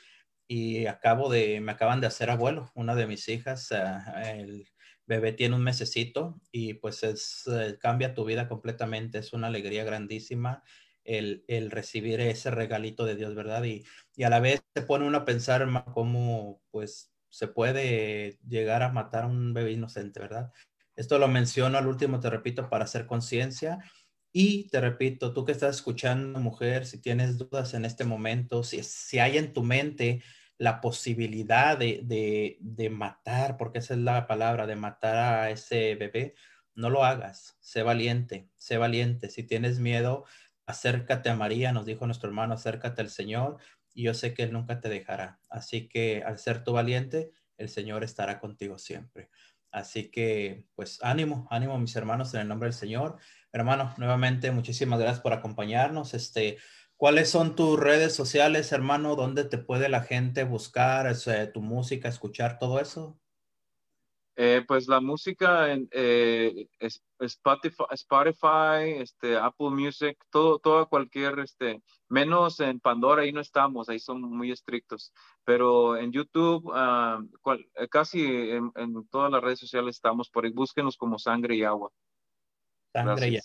[0.47, 4.68] y acabo de, me acaban de hacer abuelo, una de mis hijas, ah, el
[5.07, 9.84] bebé tiene un mesecito y pues es, eh, cambia tu vida completamente, es una alegría
[9.84, 10.63] grandísima
[11.08, 13.64] el, recibir ese regalito de Dios, ¿verdad?
[13.64, 13.86] Y,
[14.24, 19.24] a la vez se pone uno a pensar cómo, pues, se puede llegar a matar
[19.24, 20.51] a un bebé inocente, ¿verdad?
[20.95, 23.80] Esto lo menciono al último, te repito, para hacer conciencia.
[24.34, 28.84] Y te repito, tú que estás escuchando, mujer, si tienes dudas en este momento, si,
[28.84, 30.22] si hay en tu mente
[30.58, 35.95] la posibilidad de, de, de matar, porque esa es la palabra, de matar a ese
[35.95, 36.36] bebé,
[36.76, 39.30] no lo hagas, sé valiente, sé valiente.
[39.30, 40.26] Si tienes miedo,
[40.68, 43.57] acércate a María, nos dijo nuestro hermano, acércate al Señor
[43.93, 45.39] y yo sé que Él nunca te dejará.
[45.49, 49.30] Así que al ser tu valiente, el Señor estará contigo siempre.
[49.72, 53.18] Así que, pues ánimo, ánimo mis hermanos en el nombre del Señor.
[53.51, 56.13] Hermano, nuevamente muchísimas gracias por acompañarnos.
[56.13, 56.57] Este,
[56.95, 59.15] ¿cuáles son tus redes sociales, hermano?
[59.15, 61.13] ¿Dónde te puede la gente buscar
[61.53, 63.20] tu música, escuchar todo eso?
[64.39, 66.67] Eh, pues la música en eh,
[67.19, 73.89] Spotify, Spotify, este, Apple Music, todo, todo cualquier, este, menos en Pandora, ahí no estamos,
[73.89, 75.11] ahí son muy estrictos,
[75.43, 77.19] pero en YouTube, ah,
[77.79, 78.71] eh, casi en,
[79.09, 81.89] todas las redes sociales estamos, por ahí búsquenos como Sangre y Agua.
[82.93, 83.39] Sangre y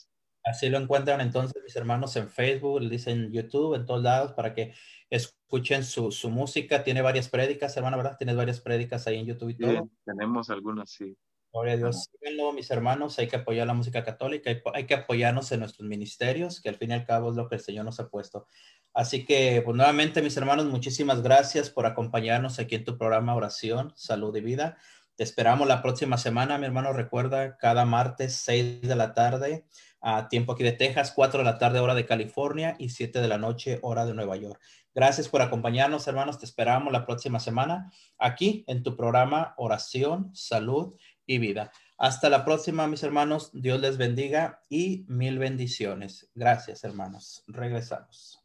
[0.45, 4.55] Así lo encuentran entonces mis hermanos en Facebook, le dicen YouTube, en todos lados, para
[4.55, 4.75] que
[5.09, 6.83] escuchen su, su música.
[6.83, 8.17] Tiene varias prédicas, hermano, ¿verdad?
[8.17, 9.89] Tienes varias prédicas ahí en YouTube y todo.
[10.05, 11.17] tenemos algunas, sí.
[11.53, 12.09] Gloria a Dios.
[12.11, 13.19] Síganlo, mis hermanos.
[13.19, 14.51] Hay que apoyar la música católica.
[14.51, 17.47] Hay, hay, que apoyarnos en nuestros ministerios, que al fin y al cabo es lo
[17.47, 18.47] que el Señor nos ha puesto.
[18.95, 23.93] Así que, pues nuevamente, mis hermanos, muchísimas gracias por acompañarnos aquí en tu programa Oración,
[23.97, 24.79] Salud y Vida.
[25.15, 26.95] Te esperamos la próxima semana, mi hermano.
[26.95, 29.67] Recuerda, cada martes, 6 de la tarde
[30.03, 33.29] a tiempo aquí de Texas, 4 de la tarde hora de California y 7 de
[33.29, 34.61] la noche hora de Nueva York.
[34.95, 36.39] Gracias por acompañarnos, hermanos.
[36.39, 40.95] Te esperamos la próxima semana aquí en tu programa Oración, Salud
[41.25, 41.73] y Vida.
[41.97, 43.51] Hasta la próxima, mis hermanos.
[43.55, 46.29] Dios les bendiga y mil bendiciones.
[46.35, 47.45] Gracias, hermanos.
[47.47, 48.42] Regresamos.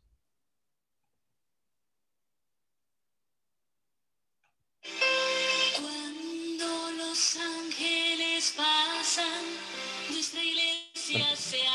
[11.10, 11.67] yes.